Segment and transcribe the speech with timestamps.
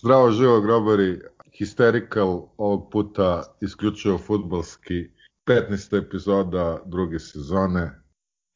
[0.00, 1.20] Zdravo živo grobari,
[1.60, 5.10] Hysterical ovog puta isključivo futbalski
[5.46, 6.06] 15.
[6.06, 8.02] epizoda druge sezone.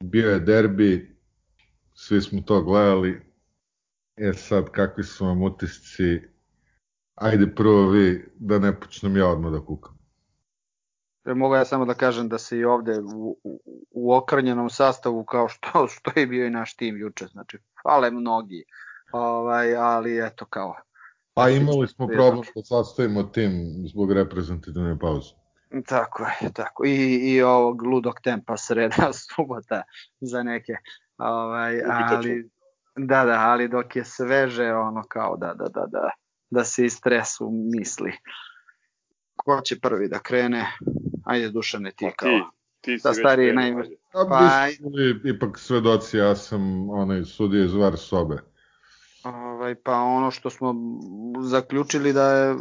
[0.05, 1.17] Bio je derbi,
[1.95, 3.23] svi smo to gledali.
[4.17, 6.21] E sad, kakvi su vam utisci?
[7.15, 9.99] Ajde prvo vi, da ne počnem ja odmah da kukam.
[11.25, 15.25] E, mogu ja samo da kažem da se i ovde u, u, u okrnjenom sastavu
[15.25, 18.65] kao što, što je bio i naš tim juče, znači fale mnogi,
[19.13, 20.75] ovaj, ali eto kao
[21.35, 25.31] Pa imali smo problem da sastavimo tim zbog reprezentativne pauze.
[25.87, 26.85] Tako je, tako.
[26.87, 29.83] I, i ovog ludog tempa sreda subota
[30.21, 30.73] za neke.
[31.19, 32.51] Ovaj, ali,
[32.97, 36.11] da, da, ali dok je sveže, ono kao da, da, da, da,
[36.51, 38.13] da se istresu misli.
[39.37, 40.67] Ko će prvi da krene?
[41.25, 42.31] Ajde, Dušane, ti pa, kao.
[42.31, 42.45] Ti,
[42.81, 43.97] ti si da stariji najmanje.
[44.13, 44.67] Pa,
[45.25, 48.52] ipak svedoci, ja sam onaj sudije iz var sobe
[49.63, 50.75] Ovaj, pa ono što smo
[51.41, 52.57] zaključili da je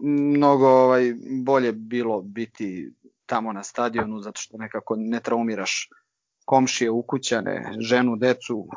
[0.00, 1.14] mnogo ovaj,
[1.44, 2.92] bolje bilo biti
[3.26, 5.88] tamo na stadionu zato što nekako ne traumiraš
[6.44, 8.68] komšije, ukućane, ženu, decu,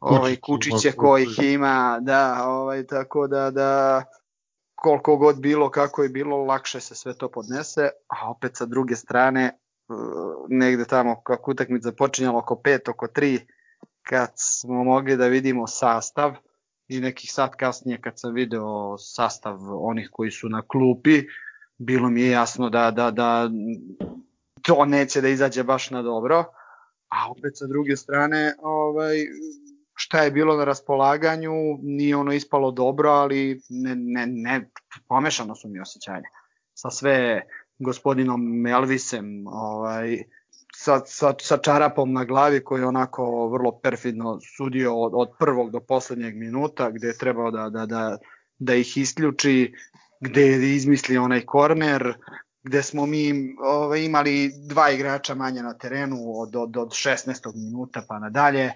[0.00, 4.02] ovaj, kučiće kojih ima, da, ovaj, tako da, da
[4.74, 8.96] koliko god bilo, kako je bilo, lakše se sve to podnese, a opet sa druge
[8.96, 9.52] strane, e,
[10.48, 13.40] negde tamo kako utakmica počinjala oko 5, oko 3,
[14.02, 16.34] kad smo mogli da vidimo sastav
[16.92, 21.22] i nekih sat kasnije kad sam video sastav onih koji su na klupi,
[21.78, 23.50] bilo mi je jasno da, da, da
[24.62, 26.44] to neće da izađe baš na dobro,
[27.08, 29.16] a opet sa druge strane ovaj,
[29.94, 31.52] šta je bilo na raspolaganju,
[31.82, 34.70] nije ono ispalo dobro, ali ne, ne, ne
[35.08, 36.28] pomešano su mi osjećanja.
[36.74, 37.42] Sa sve
[37.78, 40.24] gospodinom Melvisem, ovaj,
[40.76, 45.70] sa, sa, sa čarapom na glavi koji je onako vrlo perfidno sudio od, od prvog
[45.70, 48.18] do poslednjeg minuta gde je trebao da, da, da,
[48.58, 49.74] da ih isključi,
[50.20, 52.14] gde je izmislio onaj korner,
[52.62, 57.54] gde smo mi ovaj, imali dva igrača manje na terenu od, od, od 16.
[57.54, 58.72] minuta pa nadalje,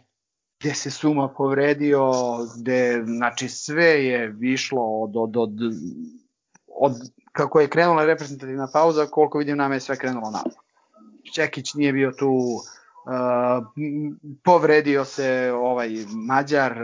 [0.60, 2.12] gde se Suma povredio,
[2.58, 5.50] gde znači sve je višlo od, od, od,
[6.66, 6.92] od
[7.32, 10.65] kako je krenula reprezentativna pauza, koliko vidim nama je sve krenulo napad.
[11.36, 13.66] Čekić nije bio tu, uh,
[14.44, 15.90] povredio se ovaj
[16.28, 16.74] Mađar,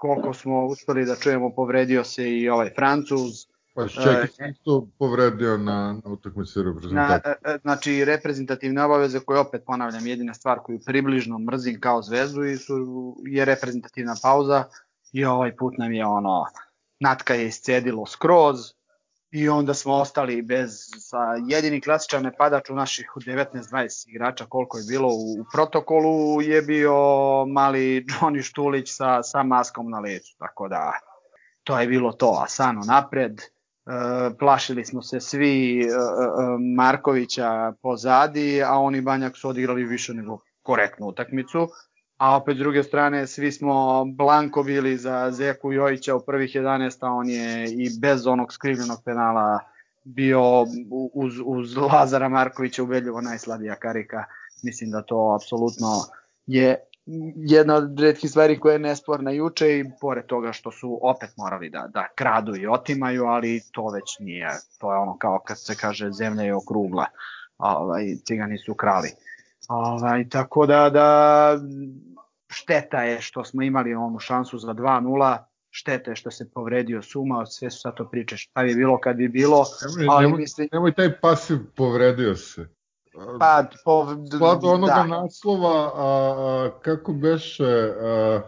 [0.00, 3.46] koliko smo uspeli da čujemo, povredio se i ovaj Francuz.
[3.74, 7.36] Pa Čekić uh, isto povredio na, na utakmici reprezentativne.
[7.44, 12.56] Na, znači reprezentativne obaveze koje opet ponavljam jedina stvar koju približno mrzim kao zvezdu i
[12.56, 14.64] su, je reprezentativna pauza
[15.12, 16.44] i ovaj put nam je ono
[17.00, 18.56] Natka je iscedilo skroz,
[19.34, 21.18] i onda smo ostali bez sa
[21.48, 26.94] jedini klasičan napadač u naših 19-20 igrača koliko je bilo u, u protokolu je bio
[27.46, 30.92] mali Johnny Štulić sa, sa maskom na leđu, tako da
[31.64, 33.44] to je bilo to, Asano napred, e,
[34.38, 35.90] plašili smo se svi e, e,
[36.76, 41.68] Markovića pozadi, a oni Banjak su odigrali više nego korektnu utakmicu
[42.16, 47.06] a opet s druge strane svi smo blanko bili za Zeku Jojića u prvih 11,
[47.06, 49.60] a on je i bez onog skrivljenog penala
[50.04, 50.62] bio
[51.14, 54.24] uz, uz Lazara Markovića ubedljivo najslabija karika.
[54.62, 55.88] Mislim da to apsolutno
[56.46, 56.76] je
[57.36, 61.70] jedna od redkih stvari koja je nesporna juče i pored toga što su opet morali
[61.70, 64.50] da, da kradu i otimaju, ali to već nije.
[64.78, 67.06] To je ono kao kad se kaže zemlja je okrugla,
[67.58, 69.10] ovaj, cigani su krali.
[69.68, 71.58] Ovaj, tako da, da
[72.48, 75.38] šteta je što smo imali onu šansu za 2-0,
[75.70, 79.16] šteta je što se povredio Suma, sve su sad to priče šta bi bilo kad
[79.16, 79.64] bi bilo.
[79.98, 80.68] Nemoj, ali nemoj, mislim...
[80.72, 82.68] nemoj taj pasiv povredio se.
[83.38, 84.06] Pa, po...
[84.38, 85.06] Slado onoga da.
[85.06, 88.40] naslova, a, a, kako beše, a,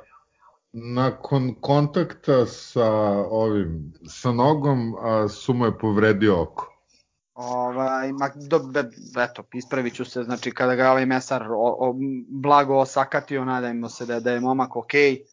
[0.73, 2.91] nakon kontakta sa
[3.31, 6.76] ovim, sa nogom, a, Suma je povredio oko.
[7.37, 8.85] Ovaj, ma, do, be,
[9.19, 11.95] eto, ispravit ću se, znači kada ga ovaj mesar o, o,
[12.29, 15.25] blago osakatio, nadajmo se da, da je momak ok i,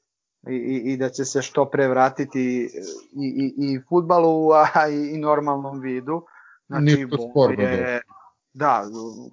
[0.48, 2.70] i, i da će se što pre vratiti
[3.14, 6.26] i, i, i futbalu, a i, i normalnom vidu.
[6.68, 7.64] Znači, ništa sporno.
[7.64, 8.02] Je,
[8.54, 8.84] da,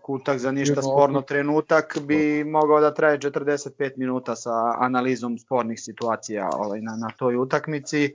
[0.02, 6.50] kutak za ništa sporno trenutak bi mogao da traje 45 minuta sa analizom spornih situacija
[6.52, 8.14] ovaj, na, na toj utakmici.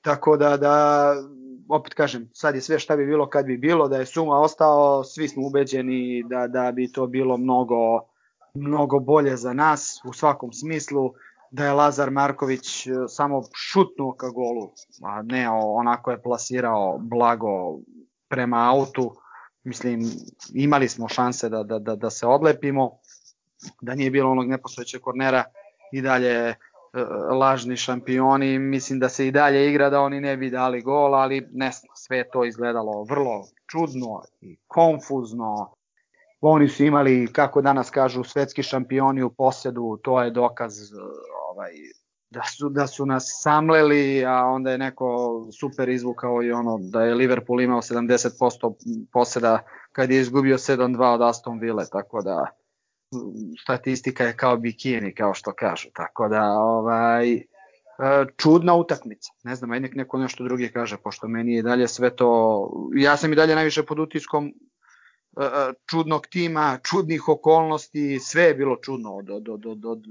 [0.00, 1.14] Tako da, da
[1.68, 5.04] opet kažem, sad je sve šta bi bilo kad bi bilo, da je Suma ostao,
[5.04, 8.00] svi smo ubeđeni da, da bi to bilo mnogo,
[8.54, 11.12] mnogo bolje za nas u svakom smislu,
[11.50, 14.70] da je Lazar Marković e, samo šutnuo ka golu,
[15.02, 17.78] a ne onako je plasirao blago
[18.28, 19.14] prema autu,
[19.64, 20.00] mislim
[20.54, 22.90] imali smo šanse da, da, da, da se odlepimo,
[23.80, 25.44] da nije bilo onog neposvećeg kornera
[25.92, 26.54] i dalje
[27.40, 31.48] lažni šampioni, mislim da se i dalje igra da oni ne bi dali gol, ali
[31.52, 35.72] ne sve to izgledalo vrlo čudno i konfuzno.
[36.40, 40.74] Oni su imali, kako danas kažu, svetski šampioni u posjedu, to je dokaz
[41.50, 41.70] ovaj,
[42.30, 47.02] da su, da su nas samleli, a onda je neko super izvukao i ono da
[47.02, 48.74] je Liverpool imao 70%
[49.12, 49.58] poseda
[49.92, 52.46] kad je izgubio 7-2 od Aston Ville, tako da
[53.62, 57.42] statistika je kao bikini, kao što kažu, tako da ovaj,
[58.36, 59.32] čudna utakmica.
[59.44, 63.16] Ne znam, aj nek neko nešto drugi kaže, pošto meni je dalje sve to, ja
[63.16, 64.52] sam i dalje najviše pod utiskom
[65.90, 70.02] čudnog tima, čudnih okolnosti, sve je bilo čudno od, od, od, od, od,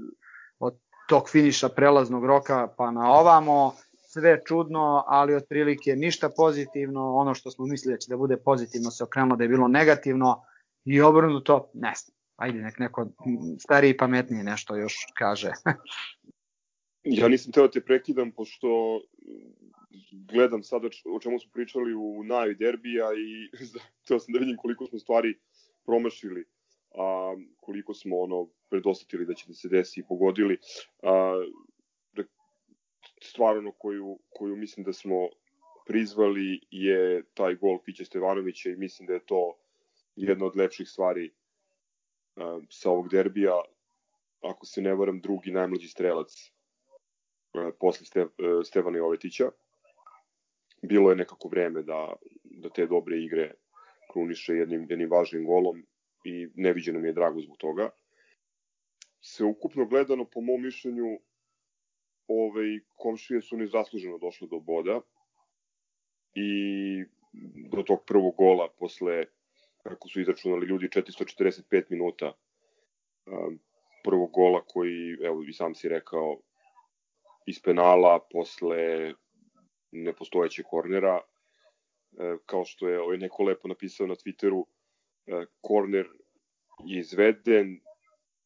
[0.58, 0.78] od
[1.08, 3.74] tog finiša prelaznog roka pa na ovamo,
[4.08, 8.90] sve čudno, ali otprilike ništa pozitivno, ono što smo mislili da će da bude pozitivno
[8.90, 10.42] se okrenulo da je bilo negativno
[10.84, 12.17] i obrnuto, ne znam.
[12.38, 13.08] Ajde, nek neko
[13.58, 15.50] stariji i pametniji nešto još kaže.
[17.18, 18.68] ja nisam teo da te prekidam, pošto
[20.12, 23.50] gledam sada o čemu smo pričali u najavi derbija i
[24.08, 25.34] teo sam da vidim koliko smo stvari
[25.84, 26.44] promašili,
[26.94, 30.58] a, koliko smo ono predostatili da će da se desi i pogodili.
[31.02, 31.44] A,
[32.12, 32.22] da,
[33.22, 35.28] stvar ono koju, koju mislim da smo
[35.86, 39.58] prizvali je taj gol Piće Stevanovića i mislim da je to
[40.16, 41.30] jedna od lepših stvari
[42.70, 43.60] sa ovog derbija.
[44.42, 46.52] Ako se ne varam, drugi najmlađi strelac
[47.52, 49.50] a, posle Ste, a, Stevana Jovetića.
[50.82, 52.12] Bilo je nekako vreme da,
[52.44, 53.54] da te dobre igre
[54.12, 55.86] kruniše jednim, jednim važnim golom
[56.24, 57.90] i neviđeno mi je drago zbog toga
[59.20, 61.18] se ukupno gledano, po mom mišljenju,
[62.28, 65.00] ovaj, komšije su nezasluženo došle do boda
[66.34, 66.50] i
[67.72, 69.24] do tog prvog gola posle,
[69.88, 72.32] kako su izračunali ljudi, 445 minuta
[73.26, 73.58] um,
[74.04, 76.40] prvog gola koji, evo i sam si rekao,
[77.46, 79.12] iz penala posle
[79.90, 84.64] nepostojećeg kornera, e, kao što je ovaj neko lepo napisao na Twitteru,
[85.26, 86.06] e, korner
[86.84, 87.80] je izveden,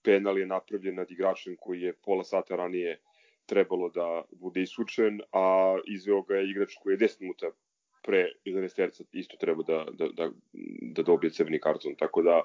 [0.03, 3.01] penal je napravljen nad igračem koji je pola sata ranije
[3.47, 7.51] trebalo da bude isučen, a izveo ga je igrač koji je 10 minuta
[8.03, 10.31] pre 11 terca isto treba da, da, da,
[10.83, 11.95] da dobije crveni karton.
[11.99, 12.43] Tako da,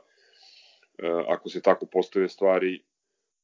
[0.98, 2.84] e, ako se tako postave stvari,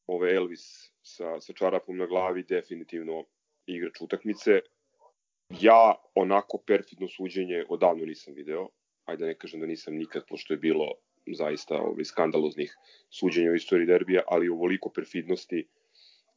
[0.08, 3.26] ove Elvis sa, sa čarapom na glavi definitivno
[3.66, 4.60] igrač utakmice.
[5.50, 8.68] Ja onako perfidno suđenje odavno nisam video.
[9.06, 10.92] Ajde da ne kažem da nisam nikad, pošto je bilo
[11.28, 12.78] zaista ovaj, skandaloznih
[13.10, 15.68] suđenja u istoriji derbija, ali ovoliko perfidnosti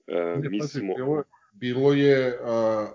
[0.06, 0.94] e, ne, mislimo...
[0.94, 2.93] Bilo, bilo je a,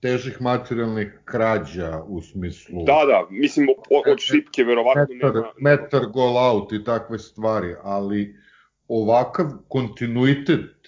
[0.00, 2.84] težih materijalnih krađa u smislu...
[2.86, 5.52] Da, da, mislim od šipke verovatno metar, nema...
[5.58, 8.36] Metar gol out i takve stvari, ali
[8.88, 10.78] ovakav kontinuitet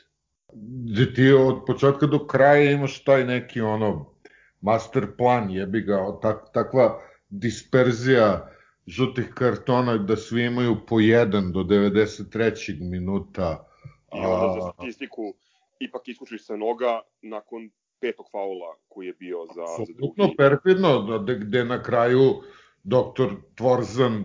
[0.93, 4.15] gde ti od početka do kraja imaš taj neki ono
[4.61, 8.51] master plan, jebi ga, tak, takva disperzija
[8.87, 12.81] žutih kartona da svi imaju po jedan do 93.
[12.81, 13.67] minuta.
[14.15, 15.35] I onda za statistiku
[15.81, 17.71] ipak iskučiš sa noga nakon
[18.01, 20.37] petog faula koji je bio za, za drugi.
[20.37, 22.43] perfidno, da, gde na kraju
[22.83, 24.25] doktor Tvorzan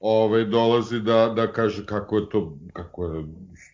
[0.00, 3.24] ovaj, dolazi da, da kaže kako je to, kako je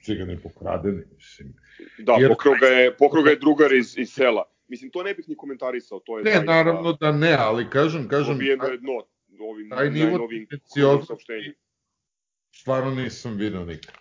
[0.05, 1.55] cigani pokradeni, mislim.
[1.99, 2.29] Da, Jer...
[2.29, 4.45] pokrao ga je, pokrao ga je drugar iz, iz sela.
[4.69, 6.25] Mislim, to ne bih ni komentarisao, to je...
[6.25, 8.35] Ne, naravno da ne, ali kažem, kažem...
[8.35, 8.93] Pobijeno je dno,
[9.41, 10.29] ovim taj nivo
[11.07, 11.55] saopštenjima.
[12.53, 13.95] Stvarno nisam vidio nikad.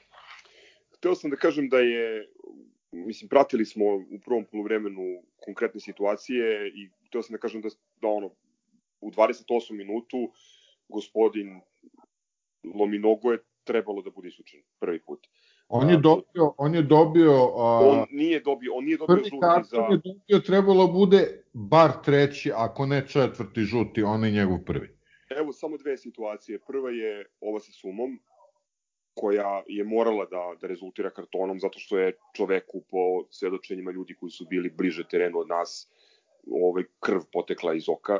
[0.97, 2.27] Hteo sam da kažem da je,
[2.95, 7.69] mislim, pratili smo u prvom polovremenu konkretne situacije i hteo sam da kažem da,
[8.01, 8.31] da ono,
[9.01, 10.31] u 28 minutu
[10.89, 11.61] gospodin
[12.75, 15.27] Lominogo je trebalo da bude isučen prvi put.
[15.67, 17.31] On je dobio, on je dobio...
[17.33, 19.77] A, on nije dobio, on nije dobio žuti za...
[19.77, 24.97] je dobio, trebalo bude bar treći, ako ne četvrti žuti, on je njegov prvi.
[25.29, 26.59] Evo samo dve situacije.
[26.67, 28.19] Prva je ova sa sumom,
[29.15, 34.29] koja je morala da, da rezultira kartonom zato što je čoveku po svedočenjima ljudi koji
[34.29, 35.91] su bili bliže terenu od nas
[36.51, 38.19] ovaj, krv potekla iz oka,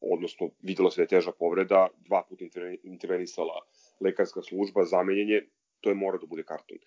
[0.00, 2.44] odnosno videlo se da je teža povreda, dva puta
[2.82, 3.62] intervenisala
[4.00, 5.40] lekarska služba, zamenjenje,
[5.80, 6.78] to je mora da bude karton.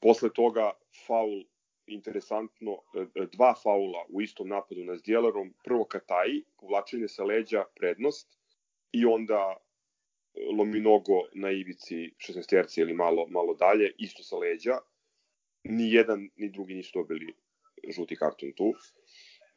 [0.00, 0.72] Posle toga
[1.06, 1.44] faul
[1.86, 8.38] interesantno, e, dva faula u istom napadu nad Zdjelarom, prvo Kataji, povlačenje sa leđa, prednost,
[8.92, 9.56] i onda
[10.58, 14.78] Lominogo na ivici 16 terci ili malo, malo dalje, isto sa leđa.
[15.64, 17.34] Ni jedan, ni drugi nisu dobili
[17.90, 18.74] žuti karton tu.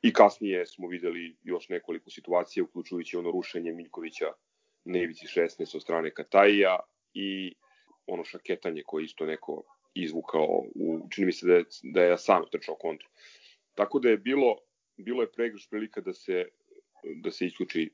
[0.01, 4.25] I kasnije smo videli još nekoliko situacija, uključujući ono rušenje Miljkovića
[4.85, 6.79] na ivici 16 od strane Katajija
[7.13, 7.53] i
[8.05, 12.43] ono šaketanje koje isto neko izvukao, u, čini mi se da je, da je sam
[12.51, 13.09] trčao kontru.
[13.75, 14.57] Tako da je bilo,
[14.97, 16.45] bilo je pregrš prilika da se,
[17.23, 17.89] da se isključi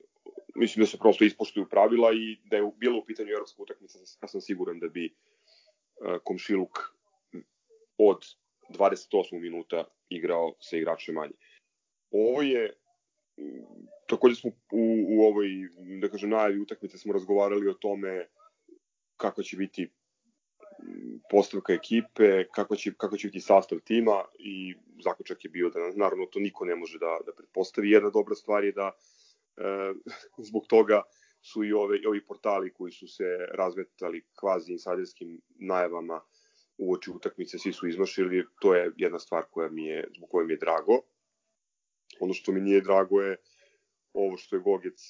[0.56, 4.28] mislim da se prosto ispoštuju pravila i da je bilo u pitanju evropska utakmica, ja
[4.28, 6.80] sam siguran da bi uh, Komšiluk
[7.98, 8.26] od
[8.70, 9.42] 28.
[9.42, 11.34] minuta igrao sa igračem manje.
[12.12, 12.74] Ovo je
[14.08, 15.48] takođe smo u, u ovoj,
[16.02, 18.28] da kažem, najavi utakmice smo razgovarali o tome
[19.18, 19.90] kako će biti
[21.30, 26.26] postavka ekipe, kako će, kako će biti sastav tima i zaključak je bio da naravno
[26.26, 27.92] to niko ne može da, da pretpostavi.
[27.92, 28.94] Jedna dobra stvar je da e,
[30.38, 31.02] zbog toga
[31.42, 36.22] su i ove, ovi portali koji su se razvetali kvazi insajderskim najavama
[36.78, 40.46] u oči utakmice, svi su izmašili, to je jedna stvar koja mi je, zbog koje
[40.46, 41.02] mi je drago.
[42.20, 43.38] Ono što mi nije drago je
[44.14, 45.02] ovo što je Gogec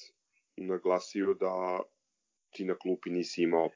[0.56, 1.80] naglasio da
[2.50, 3.70] ti na klupi nisi imao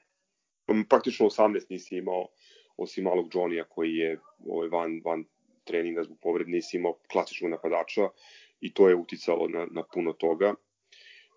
[0.88, 2.28] praktično 18 nisi imao
[2.76, 5.24] osim malog Johnny-a koji je ovaj, van, van
[5.64, 8.08] treninga zbog povrede nisi imao klasičnog napadača
[8.60, 10.54] i to je uticalo na, na puno toga.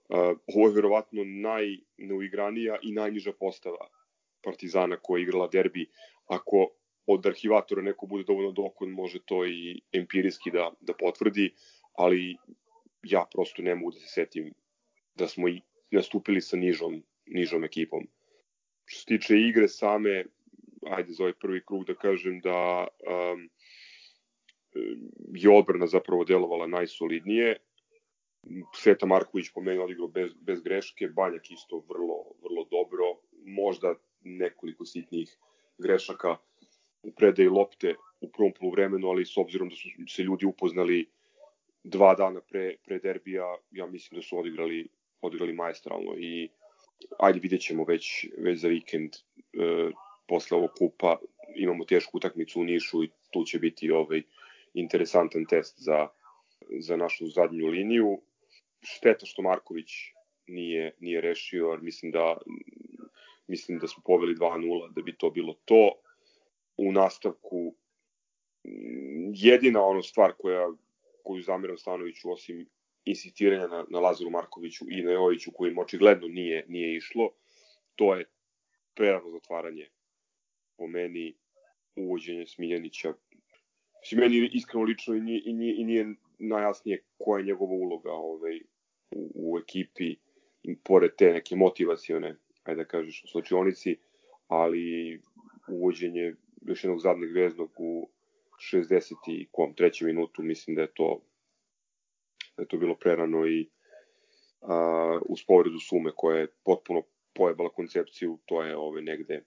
[0.10, 3.88] Uh, ovo je verovatno najneuigranija i najniža postava
[4.44, 5.86] Partizana koja je igrala derbi.
[6.28, 6.68] Ako
[7.06, 11.54] od arhivatora neko bude dovoljno dokon, može to i empirijski da, da potvrdi,
[11.94, 12.38] ali
[13.04, 14.54] ja prosto ne mogu da se setim
[15.16, 15.62] da smo i
[15.92, 18.08] nastupili sa nižom, nižom ekipom.
[18.86, 20.26] Što se tiče igre same,
[20.90, 23.50] ajde za ovaj prvi krug da kažem da um,
[25.34, 27.58] je odbrana zapravo delovala najsolidnije.
[28.76, 33.04] Sveta Marković po meni odigrao bez, bez greške, Banjak isto vrlo, vrlo dobro,
[33.46, 35.38] možda nekoliko sitnih
[35.78, 36.38] grešaka
[37.04, 41.10] u predaji lopte u prvom poluvremenu, ali s obzirom da su se ljudi upoznali
[41.84, 44.88] dva dana pre, pre derbija, ja mislim da su odigrali,
[45.22, 46.50] odigrali majestralno i
[47.20, 49.18] ajde vidjet ćemo već, već za vikend e,
[50.28, 51.20] posle ovog kupa
[51.56, 54.22] imamo tešku utakmicu u Nišu i tu će biti ovaj
[54.74, 56.08] interesantan test za,
[56.80, 58.22] za našu zadnju liniju.
[58.82, 59.92] Šteta što Marković
[60.48, 62.38] nije, nije rešio, jer mislim da,
[63.48, 65.92] mislim da smo poveli 2-0 da bi to bilo to.
[66.78, 67.76] U nastavku
[69.34, 70.70] jedina ono stvar koja
[71.24, 72.70] koju zameram Stanoviću osim
[73.06, 77.30] insistiranja na, na Lazaru Markoviću i na Joviću kojim očigledno nije, nije išlo,
[77.96, 78.26] to je
[78.94, 79.90] prerano zatvaranje
[80.78, 81.36] po meni
[81.96, 83.14] uvođenje Smiljanića.
[84.02, 88.12] Mislim, meni iskreno lično i nije, i nije, i nije najjasnije koja je njegova uloga
[88.12, 88.60] ovaj,
[89.12, 90.16] u, u ekipi,
[90.84, 93.98] pored te neke motivacione, ajde da kažeš, u slučionici,
[94.48, 95.22] ali
[95.68, 98.10] uvođenje još jednog zadnjeg veznog u
[98.74, 99.14] 60.
[99.28, 101.22] i kom, trećem minutu, mislim da je to
[102.58, 103.70] da je to bilo prerano i
[104.62, 107.04] a, uz povredu sume koja je potpuno
[107.34, 109.44] pojebala koncepciju, to je ove negde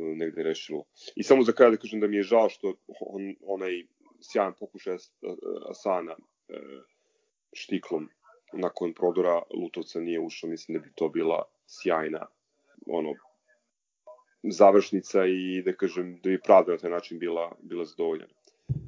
[0.00, 0.84] negde rešilo.
[1.16, 3.84] I samo za kraj da kažem da mi je žao što on, onaj
[4.20, 4.96] sjajan pokušaj
[5.70, 6.16] Asana e,
[7.52, 8.08] štiklom
[8.52, 12.26] nakon prodora Lutovca nije ušao, mislim da bi to bila sjajna
[12.86, 13.14] ono
[14.42, 18.32] završnica i da kažem da bi pravda na taj način bila, bila zadovoljena.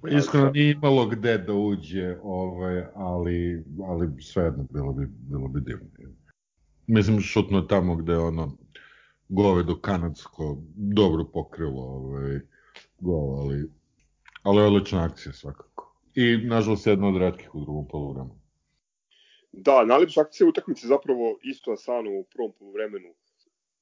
[0.02, 5.60] Pa iskreno nije imalo gde da uđe, ovaj, ali, ali svejedno bilo bi, bilo bi
[5.60, 5.86] divno.
[6.86, 8.56] Mislim, šutno tamo gde ono
[9.28, 12.40] govedo kanadsko dobro pokrilo ovaj,
[12.98, 13.70] gol, ali,
[14.42, 15.96] ali odlična akcija svakako.
[16.14, 18.40] I nažalost jedna od redkih u drugom polovremenu.
[19.52, 23.14] Da, najlepša akcija utakmice zapravo isto Asano u prvom polovremenu.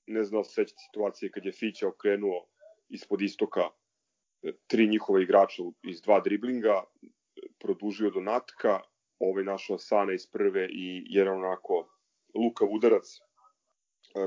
[0.07, 2.47] Ne znam se sećate situacije kad je Fića okrenuo
[2.89, 3.61] ispod istoka
[4.67, 6.85] tri njihova igrača iz dva driblinga,
[7.59, 8.81] produžio do natka,
[9.19, 11.89] ovaj našao Sana iz prve i jedan onako
[12.35, 13.21] lukav udarac, e,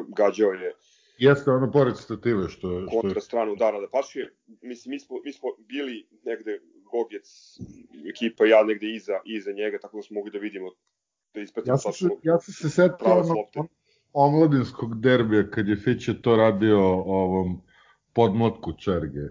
[0.07, 0.74] gađao je
[1.17, 4.29] Jeste ono pored stative što što kontra stranu udara da paše.
[4.62, 6.60] Mislim mi smo mi smo bili negde
[6.91, 7.27] Gogec
[8.10, 10.72] ekipa ja negde iza iza njega tako da smo mogli da vidimo
[11.34, 13.67] da ispratimo ja se, ja sam se setio ono, on,
[14.13, 17.62] omladinskog derbija kad je Fiće to radio ovom
[18.13, 19.27] podmotku Čerge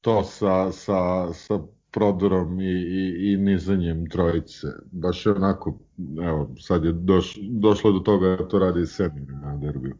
[0.00, 4.66] to sa, sa, sa prodorom i, i, i nizanjem trojice.
[4.92, 5.78] Baš je onako,
[6.22, 9.96] evo, sad je doš, došlo do toga da to radi i Semir na derbiju.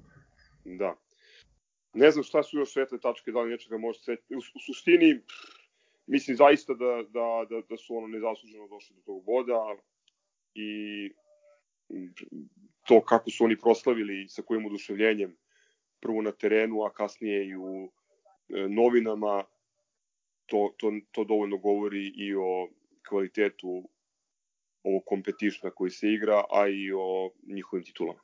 [0.79, 0.97] Da.
[1.95, 4.17] Ne znam šta su još svetle tačke, da li nečega može se...
[4.29, 5.21] U, u suštini,
[6.07, 9.77] mislim zaista da, da, da, da su ono nezasluženo došli do tog boda
[10.55, 10.71] i
[12.87, 15.37] to kako su oni proslavili sa kojim oduševljenjem
[16.00, 17.93] prvo na terenu, a kasnije i u
[18.49, 19.45] e, novinama,
[20.47, 22.69] to, to, to dovoljno govori i o
[23.09, 23.89] kvalitetu
[24.83, 28.21] ovog kompetišna koji se igra, a i o njihovim titulama.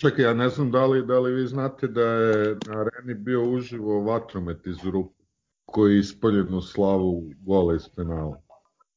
[0.00, 3.50] Čekaj, ja ne znam da li, da li vi znate da je na areni bio
[3.50, 5.24] uživo vatromet iz Rupe,
[5.64, 8.42] koji je ispaljen u slavu gola iz penala.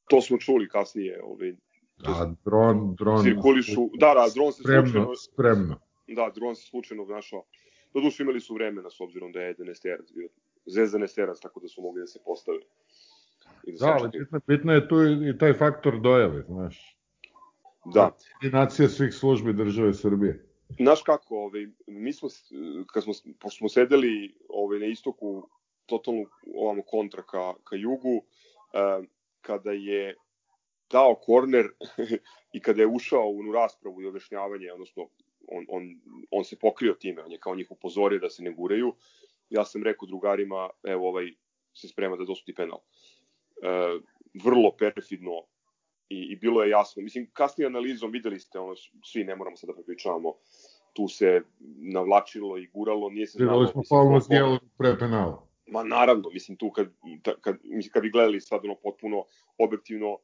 [0.10, 1.56] To smo čuli kasnije, ovaj,
[2.06, 3.24] A dron, dron...
[3.24, 5.76] cirkulišu, da, da, dron se spremno, slučajno, spremno.
[6.08, 7.44] da, dron se slučajno našao.
[7.94, 10.30] Doduše imali su vremena s obzirom da je Denesterac bio,
[10.66, 12.60] Zvezda Nesterac, tako da su mogli da se postave.
[13.64, 16.98] I Da, se ali bitno, bitno je tu i i taj faktor dojave, znaš.
[17.94, 20.53] Da, Koordinacija svih službi države Srbije.
[20.70, 22.30] Znaš kako, ovaj, mi smo,
[22.94, 25.50] kad smo, pošto smo sedeli ovaj, na istoku,
[25.86, 28.24] totalno ovamo kontra ka, ka jugu,
[28.74, 29.08] eh,
[29.42, 30.16] kada je
[30.90, 31.66] dao korner
[32.56, 35.10] i kada je ušao u raspravu i objašnjavanje, odnosno
[35.48, 35.84] on, on,
[36.32, 38.94] on se pokrio time, on je kao njih upozorio da se ne guraju,
[39.50, 41.34] ja sam rekao drugarima, evo ovaj
[41.74, 42.80] se sprema da dosudi penal.
[42.80, 44.00] E,
[44.44, 45.44] vrlo perfidno
[46.14, 47.04] i, i bilo je jasno.
[47.04, 50.34] Mislim, kasnije analizom videli ste, ono, svi ne moramo sad da prepričavamo,
[50.94, 51.42] tu se
[51.94, 53.60] navlačilo i guralo, nije se znalo.
[53.60, 55.48] Gledali smo ko- Zdjelo pre penala.
[55.68, 56.88] Ma naravno, mislim tu kad,
[57.42, 59.26] kad, mislim, kad bi gledali sad ono potpuno
[59.58, 60.18] objektivno,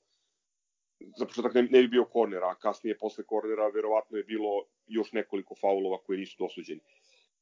[1.18, 5.12] za početak ne, ne bi bio korner, a kasnije posle kornera verovatno je bilo još
[5.12, 6.80] nekoliko faulova koji nisu dosuđeni.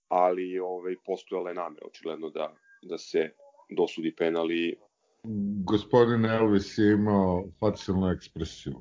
[0.08, 3.32] Ali ovaj, postojala je namera očigledno da, da se
[3.70, 4.76] dosudi penal i
[5.64, 8.74] Gospodin Elvis je imao facijalnu ekspresiju.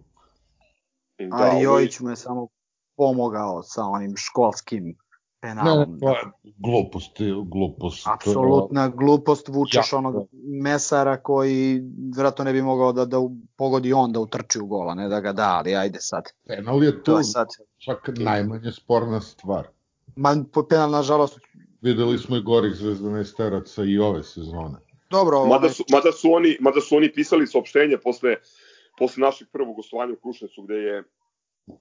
[1.21, 2.49] da, A ovaj- Jojić mu je samo
[2.97, 4.95] pomogao sa onim školskim Ne,
[5.41, 6.01] penalom.
[6.01, 6.17] to je
[6.59, 8.05] glupost, glupost.
[8.05, 11.81] to je- Apsolutna glupost, vučeš Ja, onog mesara koji
[12.15, 15.21] vjerojatno ne bi mogao da, da u- pogodi on da utrči u gola, ne da
[15.21, 16.23] ga da, ali ajde sad.
[16.47, 17.47] Penal je To tu je sad.
[17.79, 19.69] čak najmanje sporna stvar.
[20.17, 21.39] Ma, po- penal, nažalost,
[21.83, 24.79] Videli smo i gorih zvezdanesteraca i ove sezone.
[25.11, 28.37] Dobro, Mada onaj- su, mada, su oni, mada su oni pisali saopštenje posle,
[28.99, 31.05] posle našeg prvog gostovanja u Krušnicu, gde je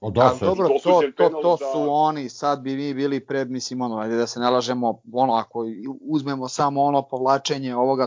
[0.00, 3.26] O A da, sad, dobro, to, to, to za- su oni, sad bi mi bili
[3.26, 5.66] pred, mislim, ono, ajde da se ne lažemo, ono, ako
[6.00, 8.06] uzmemo samo ono povlačenje ovoga,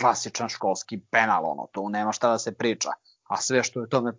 [0.00, 2.88] klasičan školski penal, ono, to nema šta da se priča.
[3.24, 4.12] A sve što je tome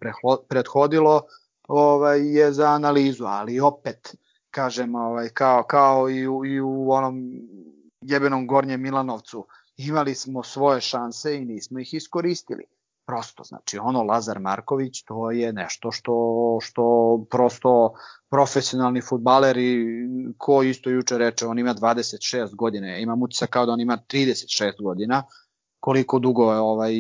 [0.48, 1.22] prethodilo
[1.68, 4.16] ovaj, je za analizu, ali opet,
[4.52, 7.24] kažem, ovaj, kao, kao i, u, i u onom
[8.02, 9.46] jebenom Gornjem Milanovcu,
[9.78, 12.64] imali smo svoje šanse i nismo ih iskoristili.
[13.06, 17.94] Prosto, znači ono Lazar Marković to je nešto što, što prosto
[18.30, 19.86] profesionalni futbaleri
[20.38, 23.98] ko isto juče reče, on ima 26 godina, ja imam utisak kao da on ima
[24.08, 25.24] 36 godina,
[25.84, 26.94] koliko dugo je ovaj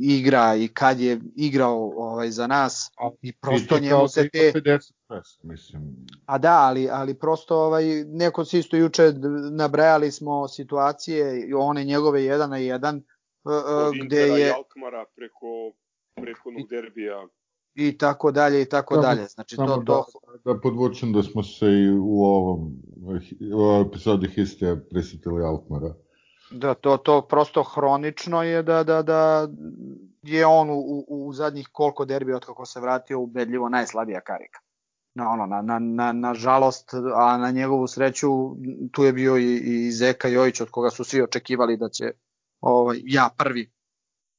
[0.00, 2.90] igra i kad je igrao ovaj za nas
[3.22, 5.96] i prosto njemu se da te ima 56, mislim.
[6.26, 9.12] A da, ali, ali prosto ovaj, neko se isto juče
[9.52, 13.00] nabrajali smo situacije, i one njegove jedan na jedan, e,
[13.50, 15.72] e, od gde je Alkmara preko
[16.22, 17.28] prethodnog derbija.
[17.74, 19.24] i tako dalje i tako Samo- dalje.
[19.26, 20.04] Znači to, Samo to,
[20.44, 22.72] da, da podvučem da smo se i u ovom
[23.56, 25.94] u epizodi Histija prisetili Alkmara.
[26.52, 29.48] Da, to, to prosto hronično je da, da, da
[30.22, 34.60] je on u, u, zadnjih koliko derbija od kako se vratio ubedljivo najslabija karika.
[35.14, 38.28] Na, ono, na, na, na, na žalost, a na njegovu sreću
[38.92, 42.04] tu je bio i, i Zeka Jojić od koga su svi očekivali da će
[42.60, 43.72] ovaj, ja prvi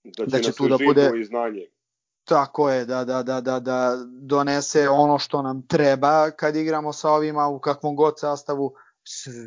[0.04, 1.67] Da će, Da će tu da bude- i znanje.
[2.23, 7.10] Tako je, da, da, da, da, da donese ono što nam treba kad igramo sa
[7.10, 8.73] ovima u kakvom god sastavu.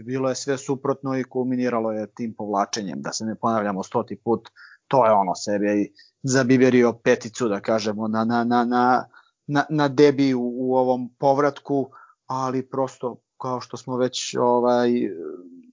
[0.05, 4.49] Bilo je sve suprotno i kulminiralo je tim povlačenjem, da se ne ponavljamo stoti put.
[4.89, 5.93] To je ono sebe i
[6.23, 9.05] zabiberio peticu, da kažemo, na, na, na, na,
[9.47, 11.91] na, na debi u, u ovom povratku,
[12.27, 14.91] ali prosto kao što smo već ovaj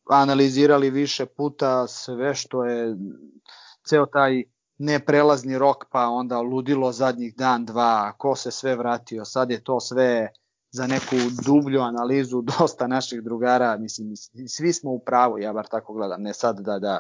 [0.10, 2.96] analizirali više puta sve što je
[3.88, 4.44] ceo taj
[4.78, 9.80] neprelazni rok, pa onda ludilo zadnjih dan, dva, ko se sve vratio, sad je to
[9.80, 10.30] sve
[10.74, 14.14] za neku dublju analizu dosta naših drugara, mislim,
[14.48, 17.00] svi smo u pravu, ja bar tako gledam, ne sad da, da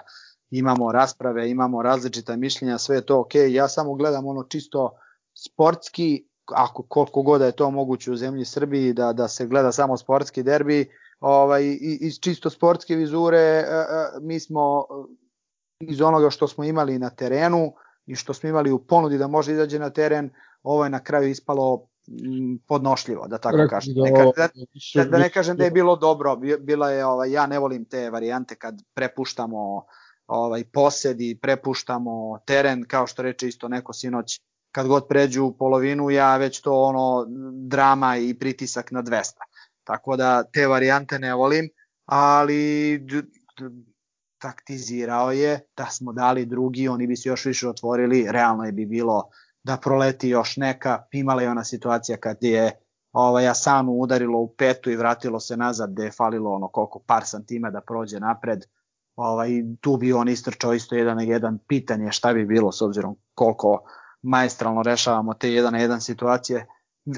[0.52, 4.92] imamo rasprave, imamo različita mišljenja, sve je to ok, ja samo gledam ono čisto
[5.46, 9.72] sportski, ako koliko god da je to moguće u zemlji Srbiji, da, da se gleda
[9.72, 13.86] samo sportski derbi, ovaj, iz čisto sportske vizure, e, e,
[14.22, 14.86] mi smo
[15.80, 17.74] iz onoga što smo imali na terenu
[18.06, 20.30] i što smo imali u ponudi da može izađe na teren,
[20.64, 21.88] ovo je na kraju ispalo
[22.68, 23.94] podnošljivo, da tako kažem.
[23.96, 24.50] da Neka, da,
[24.96, 27.86] da, da ne kažem da je bilo dobro, bi- bila je ovaj ja ne volim
[27.86, 29.86] te varijante kad prepuštamo
[30.28, 35.58] ovaj posed i prepuštamo teren kao što reče isto neko sinoć kad god pređu u
[35.58, 37.26] polovinu ja već to ono
[37.68, 39.34] drama i pritisak na 200.
[39.84, 41.70] Tako da te varijante ne volim,
[42.06, 43.02] ali
[44.38, 48.86] taktizirao je da smo dali drugi, oni bi se još više otvorili, realno je bi
[48.86, 49.30] bilo
[49.64, 52.72] da proleti još neka, imala je ona situacija kad je
[53.12, 57.24] ovaj, Asanu udarilo u petu i vratilo se nazad gde je falilo ono koliko par
[57.26, 58.66] santima da prođe napred.
[59.16, 59.50] ovaj,
[59.82, 63.84] tu bi on istrčao isto jedan na jedan pitanje šta bi bilo s obzirom koliko
[64.22, 66.66] maestralno rešavamo te jedan na jedan situacije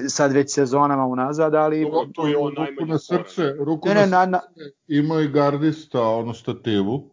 [0.08, 1.90] sad već sezonama unazad, ali...
[1.90, 4.40] To, to je on ruku na srce, ruku ne, ne, na, na,
[4.86, 7.10] ima i gardista, ono stativu.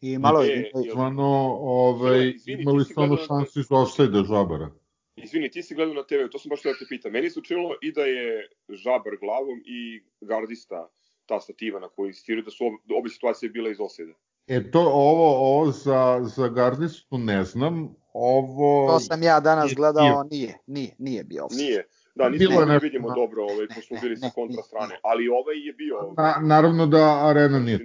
[0.00, 0.70] I malo je...
[0.92, 4.70] Zvano, ovaj, imali su ono šansu iz offside žabara.
[5.16, 7.12] Izvini, ti si gledao na TV, to sam baš da te pitam.
[7.12, 10.88] Meni se učinilo i da je žabar glavom i gardista
[11.26, 14.14] ta stativa na koju insistiraju da su obe, obe situacije bile iz osjede.
[14.46, 18.92] E to, ovo, ovo za, za gardistu ne znam, ovo...
[18.92, 21.64] To sam ja danas gledao, nije, nije, nije bio offside.
[21.64, 21.86] Nije,
[22.22, 25.66] da, nismo ne, vidimo ne, dobro, ovaj, pošto smo bili sa kontra strane, ali ovaj
[25.66, 25.94] je bio...
[26.16, 27.78] Na, naravno da Arena nije.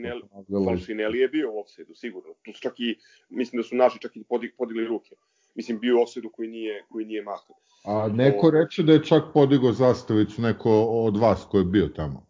[0.66, 2.34] Falšinelli je bio u offside sigurno.
[2.44, 2.98] Tu su čak i,
[3.30, 5.16] mislim da su naši čak i podig, podigli ruke.
[5.56, 7.56] Mislim, bio u offside koji nije, koji nije mahao.
[7.86, 8.52] A neko o...
[8.52, 12.26] reče da je čak podigao zastavicu, neko od vas ko je bio tamo.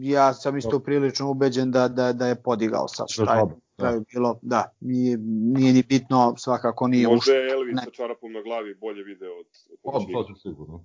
[0.00, 4.00] Ja sam isto prilično ubeđen da, da, da je podigao sad šta je, šta je
[4.12, 5.18] bilo, da, nije,
[5.56, 9.46] nije ni bitno, svakako nije Možda je Elvis sa čarapom na glavi bolje video od,
[9.82, 10.84] od to to sigurno.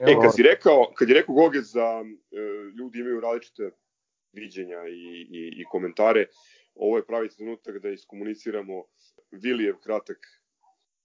[0.00, 2.04] E, kad si rekao, kad je rekao Gogec za e,
[2.78, 3.70] ljudi imaju različite
[4.32, 6.26] viđenja i, i, i komentare,
[6.74, 8.84] ovo je pravi trenutak da iskomuniciramo
[9.30, 10.18] Vilijev kratak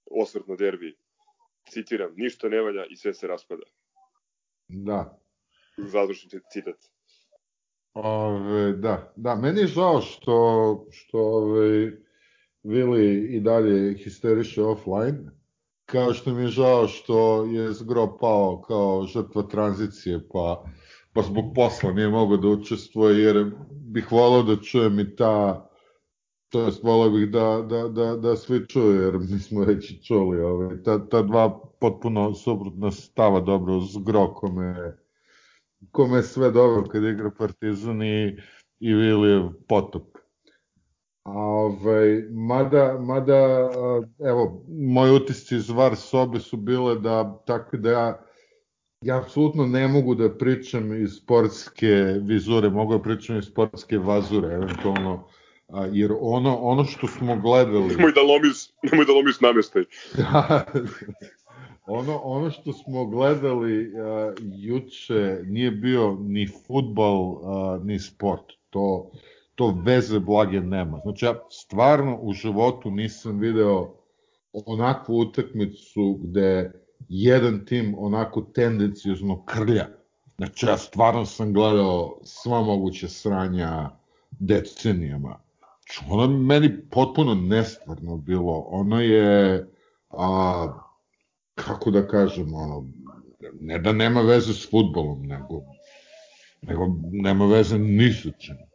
[0.06, 0.98] osvrt na derbi.
[1.70, 3.64] Citiram, ništa ne valja i sve se raspada.
[4.68, 5.20] Da.
[5.78, 6.78] Završen citat.
[7.94, 11.92] Ove, da, da, meni je žao što, što ove,
[12.64, 15.32] Vili i dalje histeriše offline,
[15.92, 20.64] kao što mi je žao što je Zgro pao kao žrtva tranzicije, pa,
[21.14, 25.66] pa zbog posla nije mogao da učestvuje, jer bih volao da čujem i ta
[26.50, 30.42] to jest volao bih da, da, da, da svi čuju, jer mi smo već čuli
[30.42, 34.98] ove, ta, ta dva potpuno suprotna stava dobro s Gro, kome,
[35.92, 38.38] kome sve dobro kad igra Partizan i,
[38.80, 40.19] i Vilijev potop.
[41.36, 43.70] Ove, mada, mada,
[44.20, 48.20] evo, moji utisci iz VAR sobe su bile da, tako da ja,
[49.02, 54.54] ja apsolutno ne mogu da pričam iz sportske vizure, mogu da pričam iz sportske vazure,
[54.54, 55.28] eventualno,
[55.68, 57.88] a, jer ono, ono što smo gledali...
[57.88, 59.84] Nemoj da lomiš, nemoj da lomiš namestaj.
[62.00, 68.46] ono, ono što smo gledali a, juče nije bio ni futbal, a, ni sport.
[68.70, 69.12] To,
[69.60, 71.00] to veze blage nema.
[71.04, 73.94] Znači ja stvarno u životu nisam video
[74.54, 76.72] onakvu utakmicu gde
[77.10, 79.88] jedan tim onako tendencijozno krlja.
[80.38, 83.90] Znači ja stvarno sam gledao sva moguća sranja
[84.32, 85.40] decenijama.
[85.60, 88.66] Znači, ono meni potpuno nestvarno bilo.
[88.70, 89.68] Ono je,
[90.10, 90.68] a,
[91.56, 92.88] kako da kažem, ono,
[93.60, 95.62] ne da nema veze s futbolom, nego,
[96.62, 98.69] nego nema veze ni sa čim.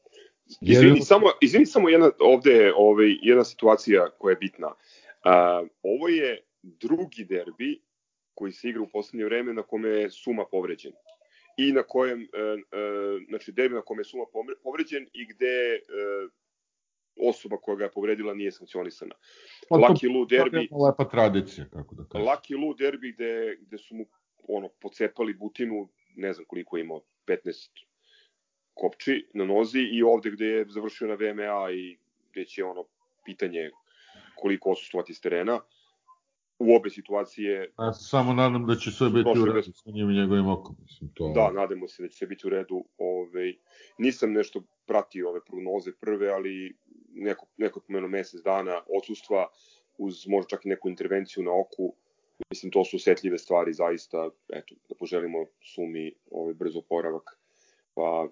[0.61, 4.67] Izvini, samo, izvini samo jedna, ovde ovaj, jedna situacija koja je bitna.
[4.67, 7.81] Uh, ovo je drugi derbi
[8.35, 10.93] koji se igra u poslednje vreme na kome je Suma povređen.
[11.57, 14.25] I na kojem, uh, uh, znači derbi na kome je Suma
[14.63, 16.31] povređen i gde uh,
[17.29, 19.15] osoba koja ga je povredila nije sankcionisana.
[19.69, 20.69] Pa Lucky Lu derbi...
[20.69, 22.27] To je lepa tradicija, kako da kažem.
[22.27, 24.07] Lucky Lu derbi gde, gde su mu
[24.49, 27.69] ono, pocepali butinu, ne znam koliko je imao, 15
[28.75, 31.97] kopči na nozi i ovde gde je završio na VMA i
[32.33, 32.85] gde će ono
[33.25, 33.71] pitanje
[34.37, 35.61] koliko osustovati s terena.
[36.59, 37.73] U obe situacije...
[37.79, 40.77] Ja se samo nadam da će sve biti u redu sa njim i njegovim okom.
[40.83, 41.33] Mislim, to...
[41.35, 42.85] Da, nadamo se da će sve biti u redu.
[42.99, 43.55] Ove,
[43.99, 46.77] nisam nešto pratio ove prognoze prve, ali
[47.09, 49.49] neko, neko pomenu mesec dana odsustva
[49.99, 51.95] uz možda čak i neku intervenciju na oku.
[52.51, 57.39] Mislim, to su osetljive stvari, zaista, eto, da poželimo sumi ovaj brzo oporavak.
[57.95, 58.29] Pa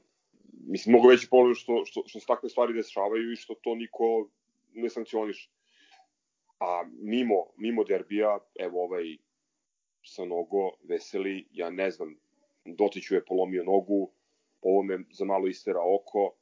[0.67, 4.29] mislim, mnogo veći problem što, što, što se takve stvari dešavaju i što to niko
[4.75, 5.51] ne sankcioniše.
[6.59, 9.17] A mimo, mimo derbija, evo ovaj
[10.05, 12.17] sa nogo, veseli, ja ne znam,
[12.65, 14.11] Dotiću je polomio nogu,
[14.63, 16.35] ovo me za malo istera oko.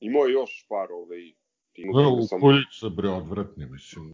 [0.00, 1.32] Imao je još par ovaj,
[1.78, 2.40] Ne, u sam...
[2.40, 4.12] Koljica, bre, odvratni, mislim.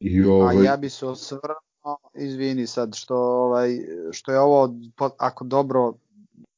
[0.00, 0.56] I ovaj...
[0.56, 3.68] A ja bi se osvrnuo, izvini sad, što, ovaj,
[4.12, 4.74] što je ovo,
[5.18, 5.92] ako dobro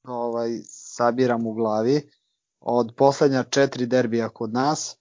[0.05, 0.51] ovaj,
[0.97, 2.11] sabiram u glavi,
[2.61, 4.97] od poslednja četiri derbija kod nas,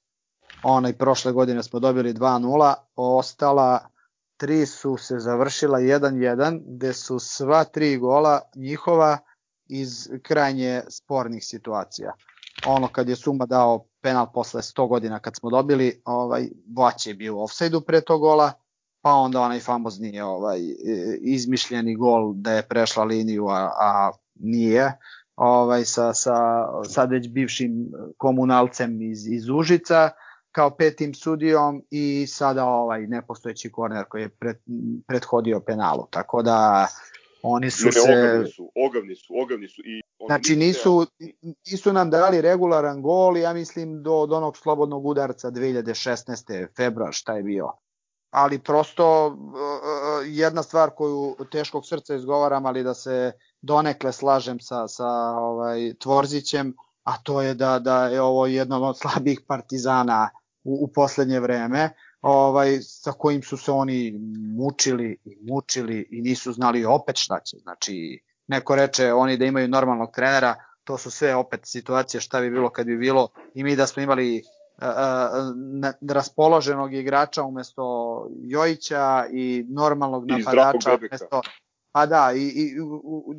[0.64, 3.90] onaj prošle godine smo dobili 2-0, ostala
[4.38, 9.18] tri su se završila 1-1, gde su sva tri gola njihova
[9.68, 12.14] iz krajnje spornih situacija.
[12.68, 17.14] Ono kad je Suma dao penal posle 100 godina kad smo dobili, ovaj Boać je
[17.14, 18.52] bio u ofsajdu pre tog gola,
[19.02, 20.60] pa onda onaj famozni ovaj
[21.22, 24.98] izmišljeni gol da je prešla liniju, a, a nije
[25.36, 30.10] ovaj sa sa sad već bivšim komunalcem iz iz Užica
[30.52, 34.58] kao petim sudijom i sada ovaj nepostojeći korner koji je pred,
[35.08, 36.08] prethodio penalu.
[36.12, 36.88] Tako da
[37.42, 41.06] oni su ne, se ogavni su, ogavni su, ogavni su i Znači nisu,
[41.72, 46.68] nisu nam dali regularan gol, ja mislim do, do onog slobodnog udarca 2016.
[46.76, 47.72] februar šta je bio.
[48.30, 49.58] Ali prosto uh, uh,
[50.26, 53.32] jedna stvar koju teškog srca izgovaram, ali da se
[53.66, 56.74] donekle slažem sa, sa ovaj, Tvorzićem,
[57.04, 60.30] a to je da, da je ovo jedno od slabih partizana
[60.64, 61.90] u, u poslednje vreme,
[62.22, 64.14] ovaj, sa kojim su se oni
[64.58, 67.58] mučili i mučili i nisu znali opet šta će.
[67.58, 72.50] Znači, neko reče oni da imaju normalnog trenera, to su sve opet situacije šta bi
[72.50, 74.42] bilo kad bi bilo i mi da smo imali
[74.78, 81.42] uh, uh, raspoloženog igrača umesto Jojića i normalnog napadača umesto
[81.96, 82.76] Pa da, i, i,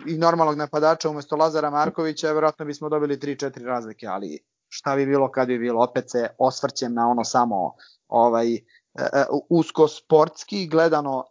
[0.07, 4.39] i normalnog napadača umesto Lazara Markovića, verovatno bismo dobili 3-4 razlike, ali
[4.69, 7.75] šta bi bilo kad bi bilo, opet se osvrćem na ono samo
[8.09, 11.25] ovaj uh, usko sportski gledano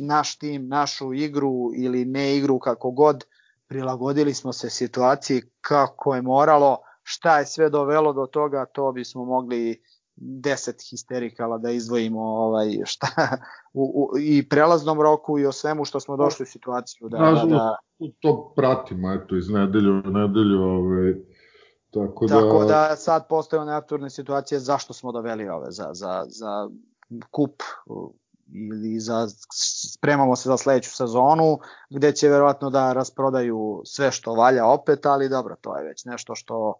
[0.00, 3.24] naš tim, našu igru ili ne igru kako god,
[3.66, 9.24] prilagodili smo se situaciji kako je moralo, šta je sve dovelo do toga, to bismo
[9.24, 9.82] mogli
[10.22, 13.06] 10 histerikala da izdvojimo ovaj šta
[13.72, 17.44] u, u, i prelaznom roku i o svemu što smo došli u situaciju da da,
[17.46, 17.76] da.
[18.20, 21.14] to pratimo eto iz nedelju u nedelju ovaj
[21.90, 26.24] tako da tako da sad postoje one aktualne situacije zašto smo doveli ove za za
[26.28, 26.68] za
[27.30, 27.62] kup
[28.72, 29.28] ili za,
[29.92, 31.58] spremamo se za sledeću sezonu
[31.90, 36.34] gde će verovatno da rasprodaju sve što valja opet, ali dobro, to je već nešto
[36.34, 36.74] što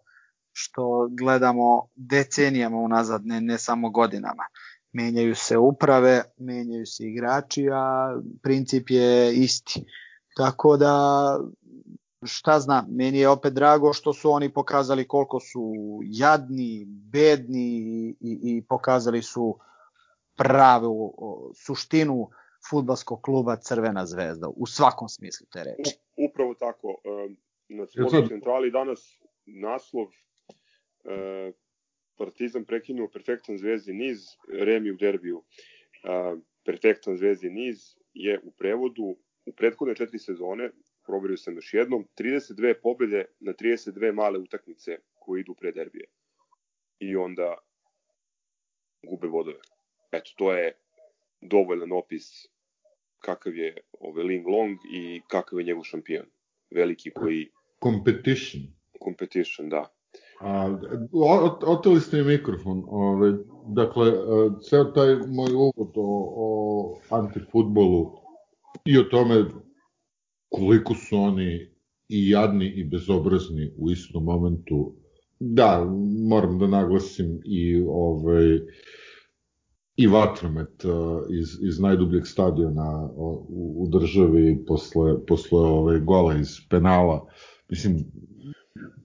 [0.53, 4.43] što gledamo decenijama unazad, ne, ne samo godinama.
[4.91, 9.85] Menjaju se uprave, menjaju se igrači, a princip je isti.
[10.35, 11.39] Tako da,
[12.23, 17.77] šta znam, meni je opet drago što su oni pokazali koliko su jadni, bedni
[18.19, 19.57] i, i pokazali su
[20.35, 21.13] pravu
[21.55, 22.29] suštinu
[22.69, 25.97] futbalskog kluba Crvena zvezda u svakom smislu te reči.
[26.29, 26.87] Upravo tako.
[27.69, 30.07] Na Sportu centrali danas naslov
[32.17, 35.43] Partizan prekinuo perfektan zvezdi niz, Remi u derbiju.
[36.65, 40.69] Perfektan zvezdi niz je u prevodu u prethodne četiri sezone,
[41.05, 46.05] proverio sam još jednom, 32 pobede na 32 male utakmice koje idu pre derbije.
[46.99, 47.57] I onda
[49.09, 49.59] gube vodove.
[50.11, 50.77] Eto, to je
[51.41, 52.47] dovoljan opis
[53.19, 56.25] kakav je ove Ling Long i kakav je njegov šampion.
[56.71, 57.51] Veliki koji...
[57.83, 58.63] Competition.
[59.03, 59.95] Competition, da.
[60.41, 60.77] A,
[61.65, 62.83] oteli ste mi mikrofon.
[62.87, 63.33] Ove,
[63.75, 64.11] dakle,
[64.69, 68.11] ceo taj moj uvod o, o antifutbolu
[68.85, 69.45] i o tome
[70.49, 71.73] koliko su oni
[72.09, 74.95] i jadni i bezobrazni u istom momentu.
[75.39, 75.85] Da,
[76.29, 78.59] moram da naglasim i ovaj,
[79.95, 80.91] i vatromet uh,
[81.29, 83.43] iz, iz najdubljeg stadiona u,
[83.83, 87.27] u državi posle, posle ove gola iz penala.
[87.69, 88.05] Mislim,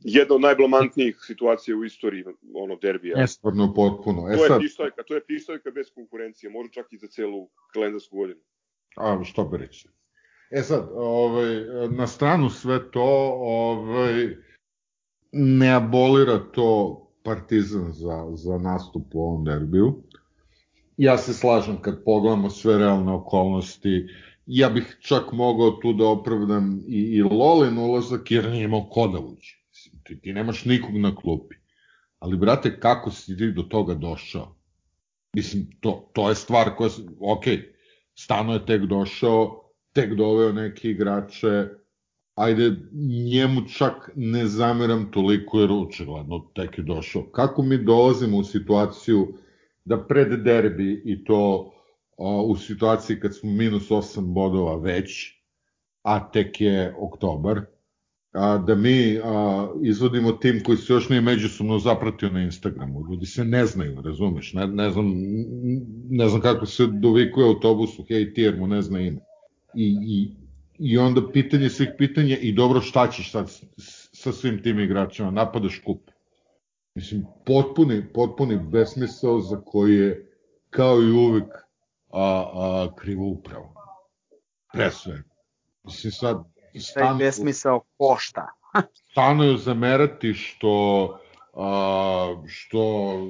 [0.04, 3.26] jedna od najblamantnijih situacija u istoriji ono derbija.
[3.26, 4.28] Stvarno potpuno.
[4.32, 4.90] E to je sad...
[5.06, 8.40] to je pištaljka bez konkurencije, može čak i za celu kalendarsku godinu.
[8.96, 9.88] A što bi reći.
[10.50, 14.37] E sad, ovaj, na stranu sve to, ovaj,
[15.32, 20.02] ne abolira to Partizan za, za nastup u ovom derbiju
[20.98, 24.08] ja se slažem kad pogledamo sve realne okolnosti,
[24.46, 29.08] ja bih čak mogao tu da opravdam i, i Lolin ulazak jer nije imao ko
[29.08, 29.58] da uđe.
[30.09, 31.57] Ti, ti nemaš nikog na klupi.
[32.18, 34.55] Ali, brate, kako si ti do toga došao?
[35.37, 36.90] Mislim, to, to je stvar koja,
[37.21, 37.44] ok,
[38.18, 41.68] Stano je tek došao, tek doveo neke igrače,
[42.35, 42.71] ajde,
[43.31, 47.23] njemu čak ne zameram toliko jer očigledno tek je došao.
[47.23, 49.35] Kako mi dolazimo u situaciju
[49.85, 51.73] da pred derbi i to
[52.16, 55.38] o, u situaciji kad smo minus 8 bodova već,
[56.03, 57.61] a tek je oktobar,
[58.32, 63.04] a, da mi a, izvodimo tim koji se još nije međusobno zapratio na Instagramu.
[63.10, 64.52] Ljudi se ne znaju, razumeš?
[64.52, 65.14] Ne, ne, znam,
[66.10, 69.20] ne znam kako se dovikuje autobusu, hej ti jer mu ne zna ime.
[69.74, 70.30] I, i,
[70.78, 73.50] I onda pitanje svih pitanja i dobro šta ćeš sad
[74.12, 76.10] sa svim tim igračima, napadaš kup.
[76.94, 80.30] Mislim, potpuni, potpuni besmisao za koji je,
[80.70, 81.52] kao i uvek,
[82.12, 83.74] a, a, krivo upravo.
[84.72, 85.22] Pre sve.
[85.84, 86.58] Mislim, sad...
[86.80, 88.46] Stanu, besmisao košta.
[89.10, 91.18] stanuju zamerati što
[91.54, 92.80] a, što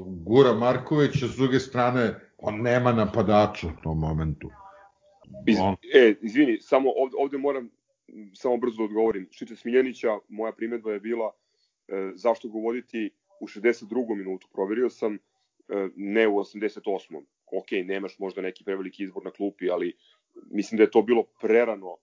[0.06, 4.50] gura Markovića, s druge strane, on nema napadača u tom momentu.
[5.60, 5.76] On...
[5.94, 7.70] E, izvini, samo ovde, ovde moram
[8.34, 9.28] samo brzo da odgovorim.
[9.30, 11.32] Što se Smiljanića, moja primetba je bila
[11.88, 14.16] e, zašto go voditi u 62.
[14.16, 14.48] minutu.
[14.52, 15.18] Proverio sam e,
[15.96, 17.22] ne u 88.
[17.52, 19.96] Ok, nemaš možda neki preveliki izbor na klupi, ali
[20.50, 21.96] mislim da je to bilo prerano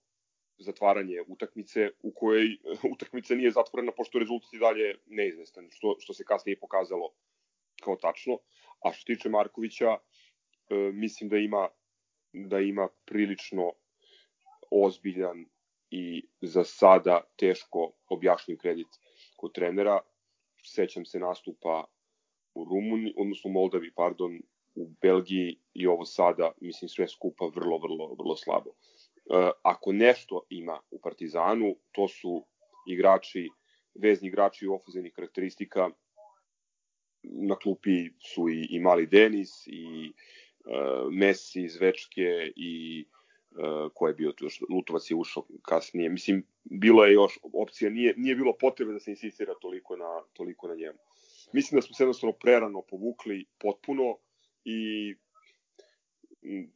[0.58, 2.56] zatvaranje utakmice u kojoj
[2.94, 7.12] utakmica nije zatvorena pošto rezultat je dalje neizvestan, što, što se kasnije pokazalo
[7.82, 8.38] kao tačno.
[8.84, 11.68] A što tiče Markovića, e, mislim da ima
[12.32, 13.72] da ima prilično
[14.70, 15.46] ozbiljan
[15.90, 18.88] i za sada teško objašnjiv kredit
[19.36, 20.00] kod trenera.
[20.64, 21.84] Sećam se nastupa
[22.54, 24.40] u Rumuni, odnosno u Moldavi, pardon,
[24.74, 28.70] u Belgiji i ovo sada, mislim, sve skupa vrlo, vrlo, vrlo slabo.
[29.30, 32.46] E, ako nešto ima u Partizanu, to su
[32.86, 33.48] igrači,
[33.94, 35.90] vezni igrači ofenzivnih karakteristika.
[37.22, 40.12] Na klupi su i, i Mali Denis, i
[40.64, 43.04] uh, Messi, Zvečke, i
[43.50, 46.08] uh, ko je bio tu Lutovac je ušao kasnije.
[46.10, 50.68] Mislim, bilo je još opcija, nije, nije bilo potrebe da se insistira toliko na, toliko
[50.68, 50.98] na njemu.
[51.52, 54.18] Mislim da smo se jednostavno prerano povukli potpuno
[54.64, 55.14] i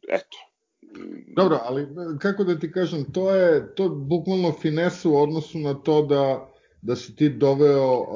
[0.08, 0.49] eto,
[1.36, 1.86] Dobro, ali
[2.18, 6.50] kako da ti kažem, to je to bukvalno finesu u odnosu na to da,
[6.82, 8.06] da si ti doveo,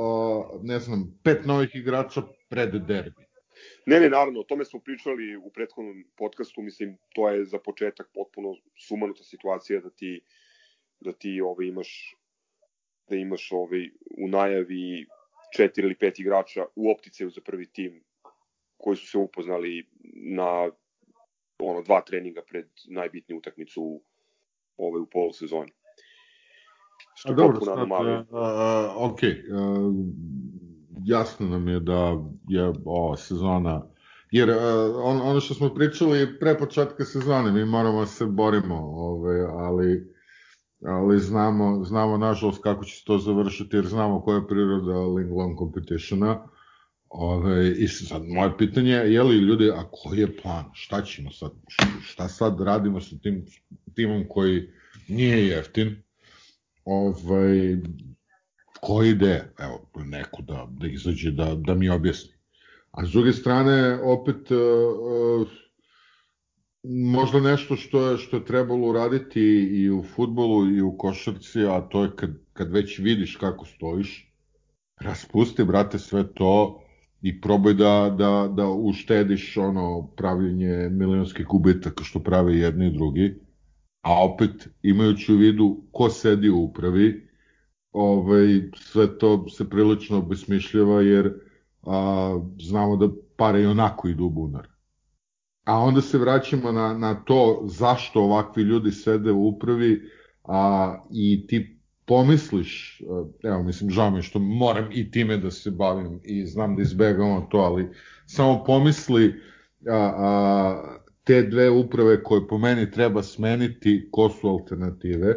[0.63, 3.25] ne znam, pet novih igrača pred derbi.
[3.87, 8.09] Ne, ne, naravno, o tome smo pričali u prethodnom podcastu, mislim, to je za početak
[8.15, 8.57] potpuno
[8.89, 10.21] sumanuta situacija da ti
[11.01, 12.17] da ti ovaj imaš
[13.09, 15.07] da imaš ovaj u najavi
[15.57, 18.05] četiri ili pet igrača u opticaju za prvi tim
[18.77, 20.71] koji su se upoznali na
[21.59, 24.03] ono dva treninga pred najbitniju utakmicu u
[24.77, 25.73] ovaj u polusezoni.
[27.15, 27.91] Što je dobro, sad, uh,
[28.97, 29.95] ok, uh,
[31.05, 33.83] jasno nam je da je ova sezona
[34.31, 34.57] jer uh,
[35.05, 40.15] on, ono što smo pričali pre početka sezone, mi moramo da se borimo, ovaj, ali
[40.87, 45.33] ali znamo, znamo nažalost kako će se to završiti, jer znamo koja je priroda Ling
[45.33, 46.49] Long Competitiona,
[47.17, 50.65] Ove, I sad, moje pitanje je, je li ljudi, a koji je plan?
[50.73, 51.53] Šta ćemo sad?
[52.03, 53.45] Šta sad radimo sa tim
[53.95, 54.69] timom koji
[55.09, 56.03] nije jeftin?
[56.85, 57.79] Ove,
[58.81, 59.53] koji ide?
[59.59, 62.33] Evo, neko da, da izađe, da, da mi objasni.
[62.91, 65.49] A s druge strane, opet, uh,
[66.85, 69.41] možda nešto što je, što je trebalo uraditi
[69.73, 74.33] i u futbolu i u košarci, a to je kad, kad već vidiš kako stojiš,
[75.01, 76.84] raspusti, brate, sve to,
[77.25, 83.41] i probaj da, da, da uštediš ono pravljenje milionskih gubitaka što prave jedni i drugi,
[84.03, 87.29] a opet imajući u vidu ko sedi u upravi,
[87.93, 91.33] ovaj, sve to se prilično obesmišljava jer
[91.83, 94.69] a, znamo da pare i onako idu u bunar.
[95.65, 100.03] A onda se vraćamo na, na to zašto ovakvi ljudi sede u upravi
[100.45, 105.71] a, i ti pomisliš, e, evo mislim žao mi što moram i time da se
[105.71, 107.89] bavim i znam da izbegamo to, ali
[108.27, 109.35] samo pomisli
[109.89, 115.35] a, a, te dve uprave koje po meni treba smeniti, ko su alternative,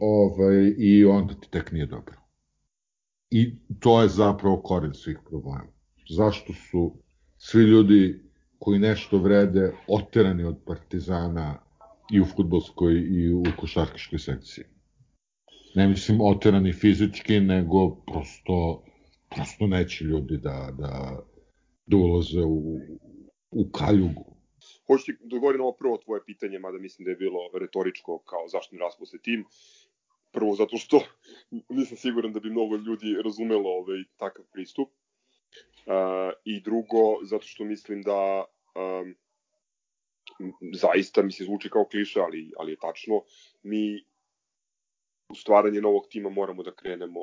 [0.00, 2.14] ovaj, i onda ti tek nije dobro.
[3.30, 5.66] I to je zapravo koren svih problema.
[6.10, 6.96] Zašto su
[7.38, 8.20] svi ljudi
[8.58, 11.58] koji nešto vrede oterani od partizana
[12.12, 14.64] i u futbolskoj i u košarkaškoj sekciji
[15.74, 18.84] ne mislim oterani fizički, nego prosto,
[19.34, 21.22] prosto neće ljudi da, da,
[21.86, 22.80] da ulaze u,
[23.50, 24.34] u kaljugu.
[24.86, 28.18] Hoću ti da odgovorim na ovo prvo tvoje pitanje, mada mislim da je bilo retoričko
[28.18, 29.44] kao zašto ne raspuste tim.
[30.32, 31.00] Prvo zato što
[31.78, 34.88] nisam siguran da bi mnogo ljudi razumelo ovaj takav pristup.
[35.86, 38.44] Uh, I drugo, zato što mislim da
[38.74, 39.14] um,
[40.72, 43.22] zaista mi se zvuči kao kliša, ali, ali je tačno,
[43.62, 44.04] mi
[45.34, 47.20] u stvaranje novog tima moramo da krenemo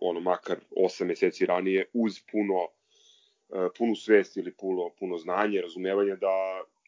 [0.00, 6.16] ono makar 8 meseci ranije uz puno e, punu svest ili puno, puno znanje, razumevanje
[6.16, 6.36] da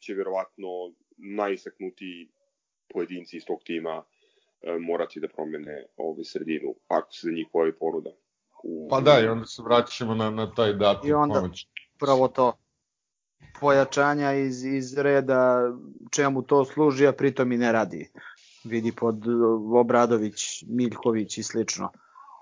[0.00, 0.68] će verovatno
[1.16, 2.28] najistaknutiji
[2.92, 4.02] pojedinci iz tog tima
[4.62, 8.10] e, morati da promene ovaj sredinu, ako se za njih pojavi ponuda.
[8.64, 8.88] U...
[8.90, 11.10] Pa da, i onda se vraćamo na, na taj datum.
[11.10, 11.66] I onda pomoć.
[11.98, 12.52] pravo to
[13.60, 15.72] pojačanja iz, iz reda
[16.10, 18.10] čemu to služi, a pritom i ne radi
[18.64, 21.90] vidi pod uh, Obradović, Miljković i slično.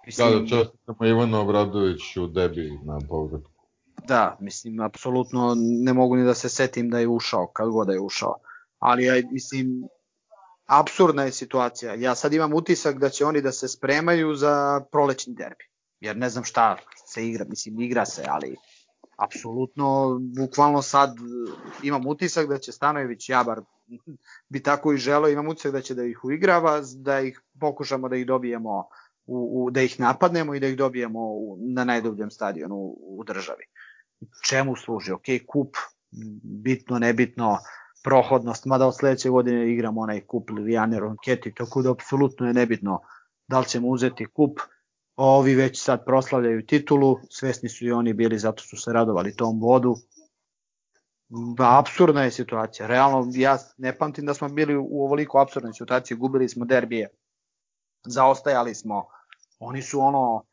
[0.06, 3.50] Mislim, da, da čestitamo Ivana Obradović u debi na povratku.
[4.08, 7.92] Da, mislim, apsolutno ne mogu ni da se setim da je ušao, kad god da
[7.92, 8.34] je ušao.
[8.78, 9.88] Ali, ja, mislim,
[10.66, 11.94] absurdna je situacija.
[11.94, 15.64] Ja sad imam utisak da će oni da se spremaju za prolećni derbi.
[16.00, 18.56] Jer ne znam šta se igra, mislim, igra se, ali
[19.18, 21.14] apsolutno, bukvalno sad
[21.82, 23.60] imam utisak da će Stanojević, ja bar
[24.52, 28.16] bi tako i želeo, imam utisak da će da ih uigrava, da ih pokušamo da
[28.16, 28.88] ih dobijemo,
[29.26, 33.24] u, u, da ih napadnemo i da ih dobijemo u, na najdubljem stadionu u, u
[33.24, 33.64] državi.
[34.48, 35.12] Čemu služi?
[35.12, 35.76] Ok, kup,
[36.42, 37.58] bitno, nebitno,
[38.04, 43.00] prohodnost, mada od sledeće godine igramo onaj kup Lilijane Ronketi, tako da apsolutno je nebitno
[43.48, 44.60] da li ćemo uzeti kup,
[45.18, 49.60] ovi već sad proslavljaju titulu, svesni su i oni bili, zato su se radovali tom
[49.60, 49.96] bodu.
[51.28, 52.86] Ba, absurdna je situacija.
[52.86, 57.08] Realno, ja ne pamtim da smo bili u ovoliko absurdnoj situaciji, gubili smo derbije,
[58.06, 59.06] zaostajali smo,
[59.58, 60.44] oni su ono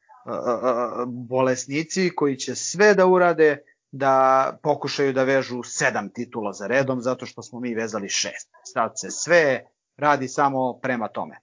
[1.08, 3.58] bolesnici koji će sve da urade
[3.92, 8.50] da pokušaju da vežu sedam titula za redom, zato što smo mi vezali šest.
[8.64, 9.66] Sad se sve
[9.98, 11.40] radi samo prema tome.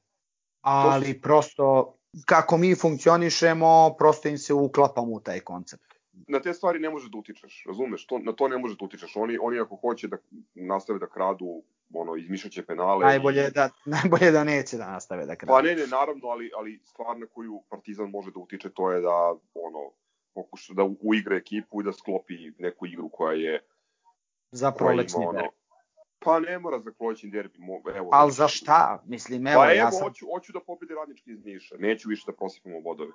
[0.61, 1.97] Ali prosto
[2.27, 5.93] kako mi funkcionišemo, prosto im se uklapamo u taj koncept.
[6.29, 8.07] Na te stvari ne možeš da utičeš, razumeš?
[8.07, 9.17] To, na to ne možeš da utičeš.
[9.17, 10.17] Oni, oni ako hoće da
[10.55, 13.07] nastave da kradu, ono, izmišljaće penale.
[13.07, 13.51] Najbolje, i...
[13.51, 15.53] da, najbolje da neće da nastave da kradu.
[15.53, 19.01] Pa ne, ne, naravno, ali, ali stvar na koju Partizan može da utiče to je
[19.01, 19.93] da, ono,
[20.35, 23.61] pokuša da uigra ekipu i da sklopi neku igru koja je...
[24.51, 25.51] Za prolećni ono,
[26.25, 27.59] Pa ne mora za prolećni derbi.
[27.97, 29.03] Evo, Ali za šta?
[29.07, 30.09] Mislim, evo, pa evo, ja sam...
[30.09, 31.77] hoću, hoću da pobede radnički iz Niša.
[31.79, 33.13] Neću više da prosipamo bodove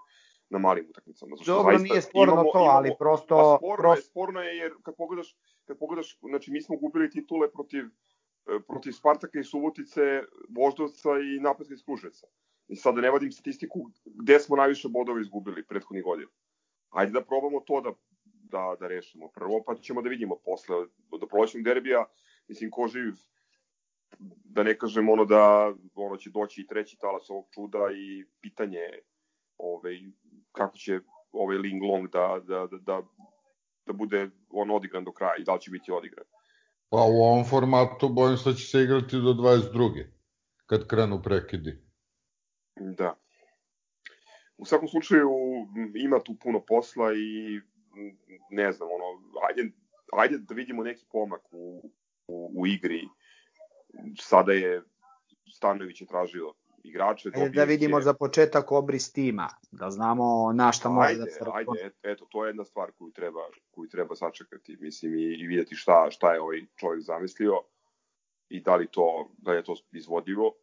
[0.49, 1.35] na malim utakmicama.
[1.35, 3.35] Zato Dobro, zaista, nije sporno imamo, to, ali imamo, prosto...
[3.37, 3.99] Pa sporno, prosto...
[3.99, 8.59] je, sporno je jer kad pogledaš, kad pogledaš, znači mi smo gubili titule protiv, e,
[8.67, 12.27] protiv Spartaka i Subotice, Voždovca i Napetka iz Kruševca.
[12.67, 16.31] I sad da ne vadim statistiku gde smo najviše bodova izgubili prethodnih godina.
[16.89, 17.91] Ajde da probamo to da,
[18.25, 19.27] da, da rešimo.
[19.27, 20.75] Prvo pa ćemo da vidimo posle
[21.19, 22.05] do prolećnog derbija
[22.47, 23.13] mislim, ko živ,
[24.43, 28.79] da ne kažem ono da ono će doći i treći talas ovog čuda i pitanje
[29.57, 29.99] ovaj,
[30.51, 30.99] kako će
[31.31, 33.01] ovaj Ling Long da, da, da, da,
[33.85, 36.25] da bude on odigran do kraja i da li će biti odigran.
[36.89, 40.05] Pa u ovom formatu bojim se da će se igrati do 22.
[40.65, 41.87] kad krenu prekidi.
[42.75, 43.15] Da.
[44.57, 45.29] U svakom slučaju
[45.95, 47.61] ima tu puno posla i
[48.49, 49.05] ne znam, ono,
[49.49, 49.71] ajde,
[50.13, 51.91] ajde da vidimo neki pomak u,
[52.27, 53.07] u, u igri.
[54.19, 54.83] Sada je
[55.53, 56.53] Stanović je tražio
[56.83, 57.31] igrače.
[57.35, 58.03] Ajde da vidimo je...
[58.03, 61.39] za početak obris tima, da znamo na šta može ajde, da se...
[61.53, 65.75] Ajde, eto, to je jedna stvar koju treba, koju treba sačekati, mislim, i, i videti
[65.75, 67.61] šta, šta je ovaj čovjek zamislio
[68.49, 70.55] i da li, to, da je to izvodljivo.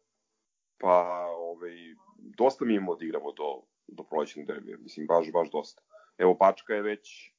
[0.77, 1.75] Pa, ovaj,
[2.17, 5.81] dosta mi imamo da igramo do, do prolećnog derbija, mislim, baš, baš dosta.
[6.17, 7.34] Evo, Bačka je već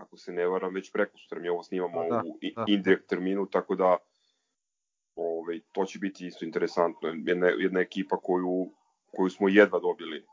[0.00, 1.40] ako se ne varam, već preko sutra.
[1.40, 2.64] Mi ovo snimamo da, u da.
[2.68, 3.96] indirekt terminu, tako da
[5.14, 7.08] ovaj, to će biti isto interesantno.
[7.26, 8.70] Jedna, jedna ekipa koju,
[9.16, 10.24] koju smo jedva dobili,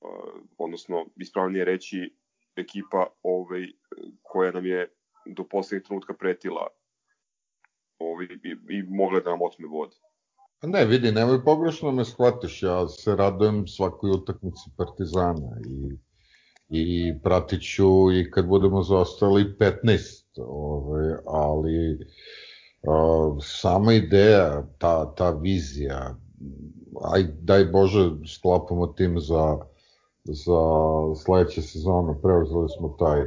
[0.00, 2.16] uh, odnosno ispravnije reći
[2.56, 3.66] ekipa ovaj,
[4.22, 4.92] koja nam je
[5.26, 6.66] do poslednjeg trenutka pretila
[7.98, 9.94] ovaj, i, i mogla da nam otme vod.
[10.60, 15.96] Pa ne, vidi, nemoj pogrešno me shvatiš, ja se radujem svakoj utakmici Partizana i
[16.74, 21.98] i pratit ću i kad budemo zaostali 15, ovaj, ali
[22.88, 26.16] a, sama ideja, ta, ta vizija,
[27.12, 29.58] aj daj Bože sklapamo tim za,
[30.24, 30.62] za
[31.24, 33.26] sledeće sezonu, preuzeli smo taj,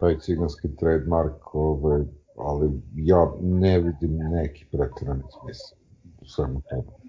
[0.00, 2.02] taj ciganski trademark, ovaj,
[2.36, 5.76] ali ja ne vidim neki pretirani smisla
[6.20, 7.03] u svemu tomu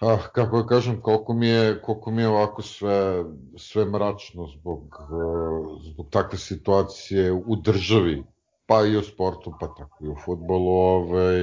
[0.00, 3.24] ah, kako da kažem, koliko mi je, koliko mi je ovako sve,
[3.56, 8.24] sve mračno zbog, uh, zbog takve situacije u državi,
[8.66, 11.36] pa i u sportu, pa tako i u futbolu, ovaj,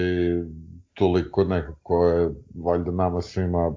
[0.94, 2.30] toliko nekako je,
[2.66, 3.76] valjda nama svima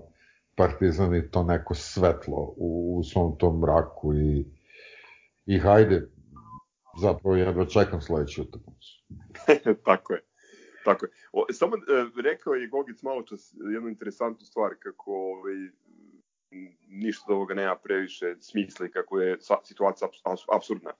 [0.54, 4.44] Partizan i to neko svetlo u, u svom tom mraku i,
[5.46, 6.08] i hajde,
[7.00, 9.04] zapravo jedva čekam sledeću utakmicu.
[9.84, 10.25] tako je.
[10.86, 11.10] Tako je.
[11.32, 11.80] O, samo e,
[12.22, 15.54] rekao je Gogic malo čas jednu interesantnu stvar kako ovaj,
[16.88, 20.08] ništa od ovoga nema previše smisla i kako je situacija
[20.52, 20.92] absurdna.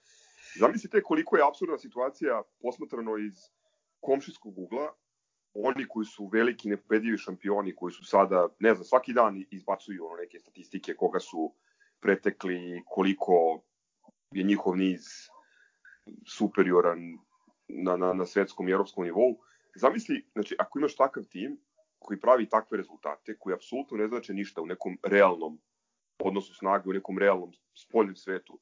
[0.58, 3.34] Zamislite koliko je absurdna situacija posmatrano iz
[4.00, 4.92] komšijskog ugla,
[5.54, 10.16] oni koji su veliki nepobedivi šampioni, koji su sada, ne znam, svaki dan izbacuju ono
[10.16, 11.52] neke statistike koga su
[12.00, 13.62] pretekli, koliko
[14.30, 15.02] je njihov niz
[16.26, 16.98] superioran
[17.68, 19.38] na, na, na svetskom i evropskom nivou.
[19.76, 21.58] Zamisli, znači, ako imaš takav tim
[21.98, 25.58] koji pravi takve rezultate, koji apsolutno ne znače ništa u nekom realnom
[26.18, 28.58] odnosu snage, u nekom realnom spoljnom svetu,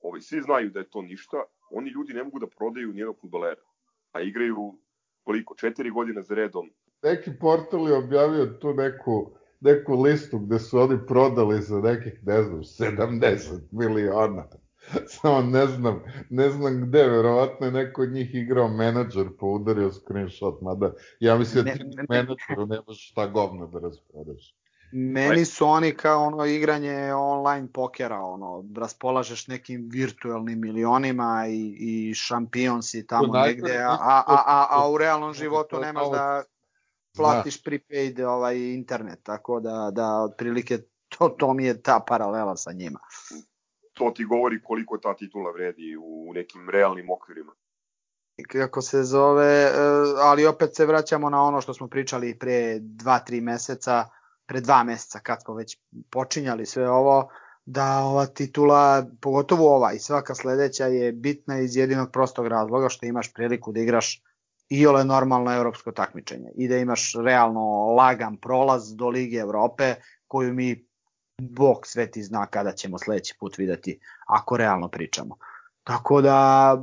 [0.00, 3.62] ovaj, svi znaju da je to ništa, oni ljudi ne mogu da prodaju nijednog futbolera,
[4.12, 4.78] a igraju
[5.22, 6.70] koliko, četiri godine za redom.
[7.02, 12.42] Neki portal je objavio tu neku, neku listu gde su oni prodali za nekih, ne
[12.42, 14.48] znam, 70 miliona
[15.20, 19.92] Samo ne znam, ne znam gde, verovatno je neko od njih igrao menadžer pa udario
[19.92, 24.54] screenshot, mada ja mislim da ti ne, menadžeru nemaš šta govno da rasprodaš.
[24.96, 32.14] Meni su oni kao ono igranje online pokera, ono, raspolažeš nekim virtualnim milionima i, i
[32.14, 36.42] šampion si tamo negde, a, a, a, a u realnom životu nemaš da
[37.16, 40.78] platiš prepaid ovaj internet, tako da, da otprilike
[41.08, 43.00] to, to mi je ta paralela sa njima.
[43.94, 47.52] To ti govori koliko ta titula vredi u nekim realnim okvirima.
[48.48, 49.70] Kako se zove, e,
[50.22, 54.04] ali opet se vraćamo na ono što smo pričali pre 2-3 meseca,
[54.46, 55.78] pre dva meseca kad smo već
[56.10, 57.28] počinjali sve ovo,
[57.66, 63.06] da ova titula, pogotovo ova i svaka sledeća je bitna iz jedinog prostog razloga što
[63.06, 64.22] imaš priliku da igraš
[64.68, 69.94] i ole normalno evropsko takmičenje i da imaš realno lagan prolaz do Lige Evrope
[70.26, 70.88] koju mi
[71.38, 75.36] Bog sveti zna kada ćemo sledeći put videti ako realno pričamo.
[75.84, 76.78] Tako da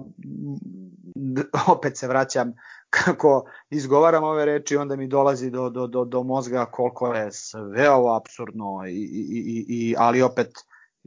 [1.76, 2.54] opet se vraćam
[2.89, 7.89] kako izgovaram ove reči onda mi dolazi do, do, do, do mozga koliko je sve
[7.89, 10.47] ovo absurdno i, i, i, i ali opet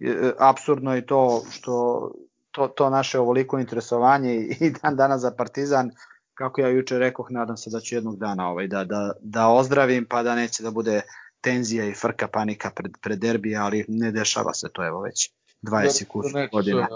[0.03, 2.11] e, absurdno je to što
[2.51, 5.91] to, to naše ovoliko interesovanje i dan danas za Partizan
[6.35, 10.07] kako ja juče rekoh, nadam se da ću jednog dana ovaj, da, da, da ozdravim,
[10.11, 11.03] pa da neće da bude
[11.45, 15.31] tenzija i frka, panika pred, pred derbija, ali ne dešava se to evo već
[15.63, 16.89] 20 ja, godina.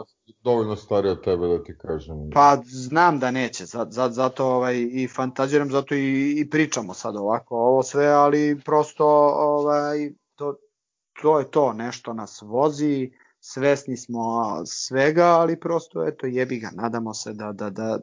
[0.44, 2.30] Dovoljno stariji od tebe da ti kažem.
[2.34, 7.16] Pa znam da neće, za, za, zato ovaj, i fantaziram, zato i, i pričamo sad
[7.16, 10.54] ovako ovo sve, ali prosto ovaj, to,
[11.22, 17.14] to je to, nešto nas vozi, svesni smo svega, ali prosto eto jebi ga, nadamo
[17.14, 17.98] se da, da, da,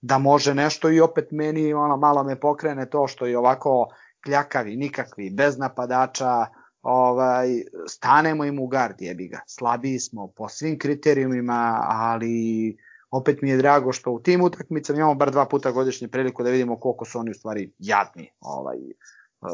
[0.00, 3.88] da može nešto i opet meni ono, malo me pokrene to što je ovako
[4.26, 6.46] kljakavi, nikakvi, bez napadača,
[6.82, 7.48] ovaj,
[7.88, 9.40] stanemo im u gard, jebi ga.
[9.46, 12.76] Slabiji smo po svim kriterijumima, ali
[13.10, 16.50] opet mi je drago što u tim utakmicama imamo bar dva puta godišnje priliku da
[16.50, 18.30] vidimo koliko su oni u stvari jadni.
[18.40, 19.50] Ovaj, uh,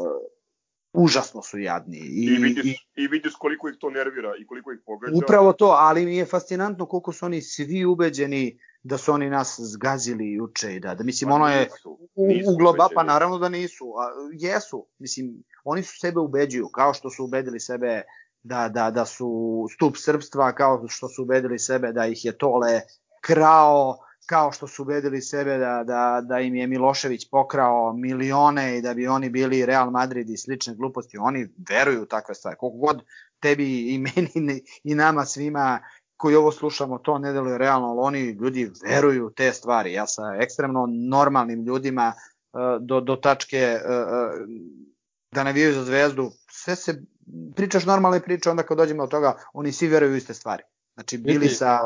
[0.93, 1.97] užasno su jadni.
[1.97, 5.13] I, I, vidiš, i, i vidiš koliko ih to nervira i koliko ih pogađa.
[5.23, 9.59] Upravo to, ali mi je fascinantno koliko su oni svi ubeđeni da su oni nas
[9.59, 13.49] zgazili juče i da, da mislim pa ono je u, u globa, pa naravno da
[13.49, 18.01] nisu, a, jesu, mislim oni su sebe ubeđuju, kao što su ubedili sebe
[18.43, 22.81] da, da, da su stup srpstva, kao što su ubedili sebe da ih je Tole
[23.21, 28.81] krao, kao što su ubedili sebe da, da, da im je Milošević pokrao milione i
[28.81, 32.57] da bi oni bili Real Madrid i slične gluposti, oni veruju u takve stvari.
[32.59, 33.01] Koliko god
[33.39, 35.79] tebi i meni i nama svima
[36.23, 39.93] koji ovo slušamo to ne deluje realno, ali oni ljudi veruju te stvari.
[39.93, 44.47] Ja sa ekstremno normalnim ljudima uh, do, do tačke uh, uh,
[45.31, 47.03] da navijaju za zvezdu, sve se
[47.55, 50.63] pričaš normalne priče, onda kad dođemo od toga, oni svi veruju iste stvari.
[50.93, 51.79] Znači bili sa,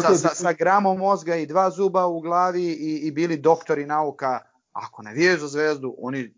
[0.00, 4.38] sa, sa, sa gramom mozga i dva zuba u glavi i, i bili doktori nauka,
[4.72, 6.34] ako navijaju za zvezdu, oni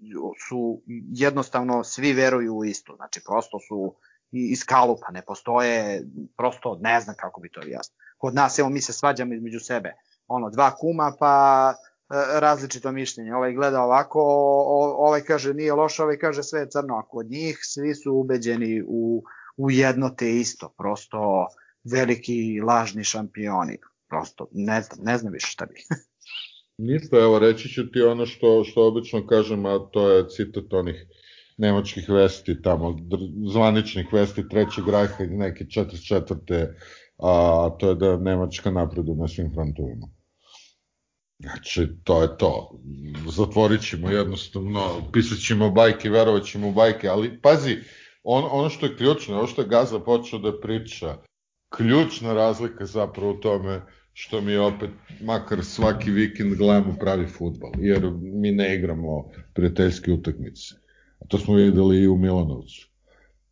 [0.49, 0.83] su
[1.13, 2.97] jednostavno svi veruju u isto.
[2.97, 3.95] Znači prosto su
[4.33, 6.03] iz kalupa, ne postoje,
[6.37, 7.97] prosto ne znam kako bi to jasno.
[8.19, 9.93] Kod nas, evo, mi se svađamo između sebe,
[10.27, 13.35] ono, dva kuma, pa e, različito mišljenje.
[13.35, 14.21] Ovaj gleda ovako,
[14.99, 18.83] ovaj kaže nije loše, ovaj kaže sve je crno, a kod njih svi su ubeđeni
[18.87, 19.23] u,
[19.57, 21.47] u jedno te isto, prosto
[21.85, 23.79] veliki lažni šampioni.
[24.09, 25.87] Prosto ne znam, ne znam više šta bih.
[26.79, 31.07] Ništa, evo reći ću ti ono što, što obično kažem, a to je citat onih
[31.63, 32.97] nemačkih vesti tamo,
[33.53, 36.67] zvaničnih vesti trećeg rajha i neke 44.
[37.19, 40.09] A to je da Nemačka napredu na svim frontovima.
[41.39, 42.81] Znači, to je to.
[43.37, 44.81] Zatvorit ćemo jednostavno,
[45.13, 47.77] pisat ćemo bajke, verovat ćemo bajke, ali pazi,
[48.23, 51.17] on, ono što je ključno, ono što je Gaza počeo da priča,
[51.77, 53.83] ključna razlika zapravo u tome
[54.13, 54.91] što mi opet,
[55.21, 60.82] makar svaki vikend gledamo pravi futbal, jer mi ne igramo prijateljske utakmice.
[61.29, 62.89] To smo videli i u Milanovcu.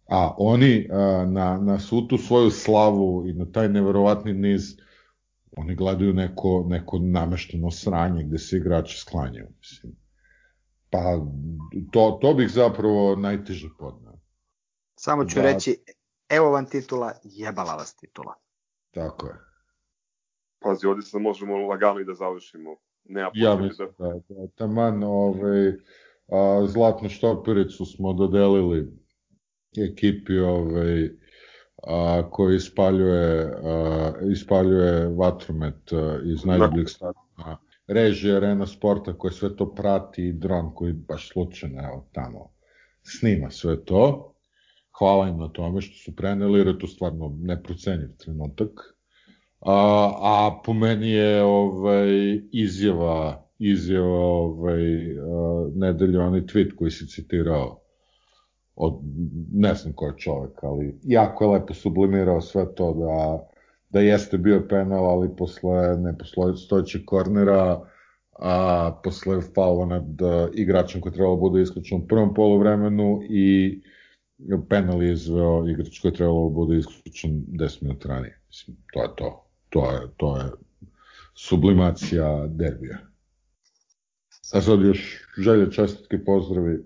[0.09, 4.63] A oni a, na, na svu tu svoju slavu i na taj neverovatni niz,
[5.57, 9.49] oni gledaju neko, neko namešteno sranje gde se igrači sklanjaju.
[9.59, 9.93] Mislim.
[10.91, 10.99] Pa
[11.93, 14.19] to, to bih zapravo najteže podnao.
[14.95, 15.43] Samo ću da...
[15.43, 15.77] reći,
[16.29, 18.35] evo vam titula, jebala vas titula.
[18.91, 19.35] Tako je.
[20.63, 22.77] Pazi, ovdje se možemo lagano i da završimo.
[23.05, 25.73] Nema ja mislim da, da, da taman ovaj,
[26.31, 28.93] a, zlatnu štopericu smo dodelili
[29.79, 31.11] ekipi ovaj,
[31.87, 37.59] a, koji ispaljuje, a, ispaljuje vatromet a, iz najdobljeg stadiona
[37.91, 42.51] režije Arena Sporta koji sve to prati i dron koji baš slučajno evo tamo
[43.03, 44.35] snima sve to.
[44.99, 48.71] Hvala im na tome što su preneli jer je to stvarno neprocenjiv trenutak.
[49.61, 54.83] A, a po meni je ovaj, izjava, izjava ovaj,
[55.75, 57.81] nedelje, onaj tweet koji si citirao
[58.77, 59.01] od,
[59.53, 63.49] ne znam ko je čovek, ali jako je lepo sublimirao sve to da,
[63.89, 67.81] da jeste bio penal, ali posle nepostojećeg kornera,
[68.39, 73.81] a posle faula nad uh, igračem koji trebalo da bude isključen u prvom polovremenu i
[74.69, 78.41] penal je izveo igrač koji trebalo da bude isključen 10 minuta ranije.
[78.49, 79.47] Mislim, to je to.
[79.71, 80.45] To je, to je
[81.35, 83.10] sublimacija derbija.
[84.53, 86.85] A sad još želje, čestitke, pozdravi.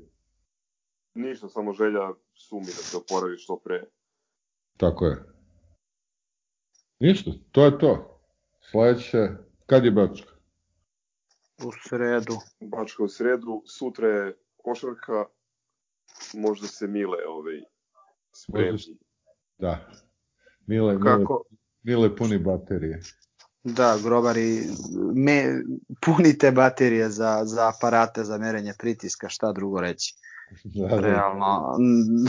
[1.14, 3.84] Ništa, samo želja sumi da se oporavi što pre.
[4.76, 5.16] Tako je.
[7.00, 8.20] Ništa, to je to.
[8.70, 9.28] Sledeće,
[9.66, 10.32] kad je Bačka?
[11.64, 12.34] U sredu.
[12.60, 15.24] Bačka u sredu, sutra je košarka,
[16.34, 17.60] možda se Mile ovaj,
[18.32, 18.78] spremi.
[19.58, 19.90] Da.
[20.66, 21.44] Mile, Kako?
[21.82, 23.00] Mile, Mile puni baterije.
[23.64, 24.62] Da, grobari,
[25.14, 25.62] me,
[26.00, 30.14] punite baterije za, za aparate za merenje pritiska, šta drugo reći.
[30.64, 31.00] Da, da.
[31.00, 31.76] Realno,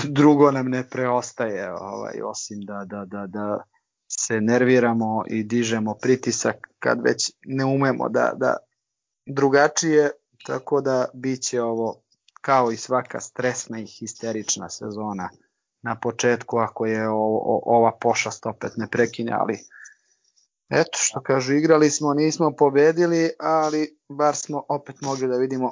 [0.09, 3.63] drugo nam ne preostaje, ovaj, osim da, da, da, da
[4.07, 8.57] se nerviramo i dižemo pritisak kad već ne umemo da, da
[9.25, 10.11] drugačije,
[10.45, 12.01] tako da biće ovo
[12.41, 15.29] kao i svaka stresna i histerična sezona
[15.81, 19.59] na početku ako je o, o, ova pošast opet ne prekine, ali
[20.69, 25.71] eto što kažu, igrali smo, nismo pobedili, ali bar smo opet mogli da vidimo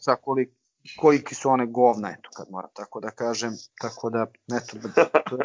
[0.00, 0.48] sa kolik,
[1.00, 4.26] koliki su one govna, eto kad moram tako da kažem, tako da
[4.56, 4.76] eto,
[5.30, 5.38] to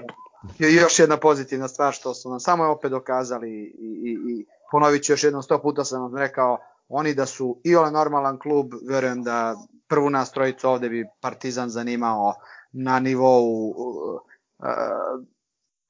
[0.65, 5.03] je još jedna pozitivna stvar što su nam samo opet dokazali i, i, i ponovit
[5.03, 8.67] ću još jednom sto puta sam vam rekao, oni da su i ovaj normalan klub,
[8.89, 9.55] verujem da
[9.87, 12.33] prvu nas trojicu ovde bi Partizan zanimao
[12.71, 14.21] na nivou uh,
[14.59, 15.25] uh,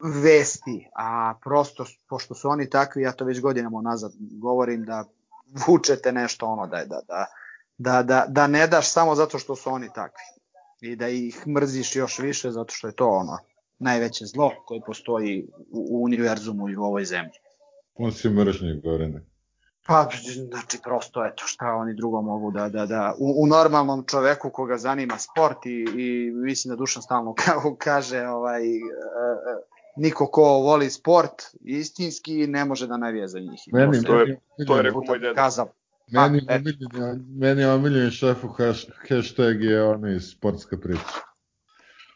[0.03, 5.05] vesti, a prosto pošto su oni takvi, ja to već godinama nazad govorim da
[5.67, 7.25] vučete nešto ono da da da
[7.77, 10.23] da da, da ne daš samo zato što su oni takvi
[10.81, 13.37] i da ih mrziš još više zato što je to ono
[13.79, 17.39] najveće zlo koje postoji u, u univerzumu i u ovoj zemlji.
[17.95, 19.25] On si mržnje, Gorene.
[19.85, 20.09] Pa,
[20.49, 24.77] znači, prosto, eto, šta oni drugo mogu da, da, da, u, u normalnom čoveku koga
[24.77, 28.81] zanima sport i, i mislim da Dušan stalno kao kaže, ovaj, uh,
[29.95, 33.61] niko ko voli sport istinski ne može da navije za njih.
[33.73, 35.33] Meni, to, je, to je rekao moj deda.
[35.33, 35.73] Kazao.
[36.07, 41.21] Meni, pa, omiljeni, meni omiljeni šefu haš, hashtag je onaj sportska priča.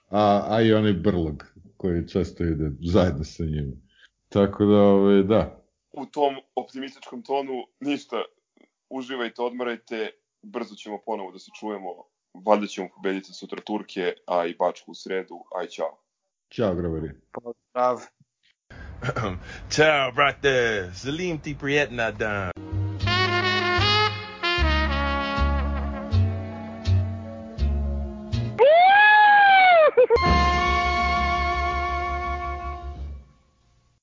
[0.09, 1.43] A, a i onaj brlog
[1.78, 3.82] koji često ide zajedno sa njim.
[4.30, 5.65] Tako da, ovaj, da,
[5.95, 8.23] u tom optimističkom tonu ništa,
[8.89, 10.11] uživajte, odmarajte,
[10.41, 11.89] brzo ćemo ponovo da se čujemo,
[12.45, 16.05] valjda ćemo pobediti sutra Turke, a i Bačku u sredu, aj čao.
[16.56, 17.10] Ćao, grabari.
[17.32, 17.99] Pozdrav.
[19.76, 20.89] Ciao, brate.
[20.93, 22.51] Salim ti prijetna dan.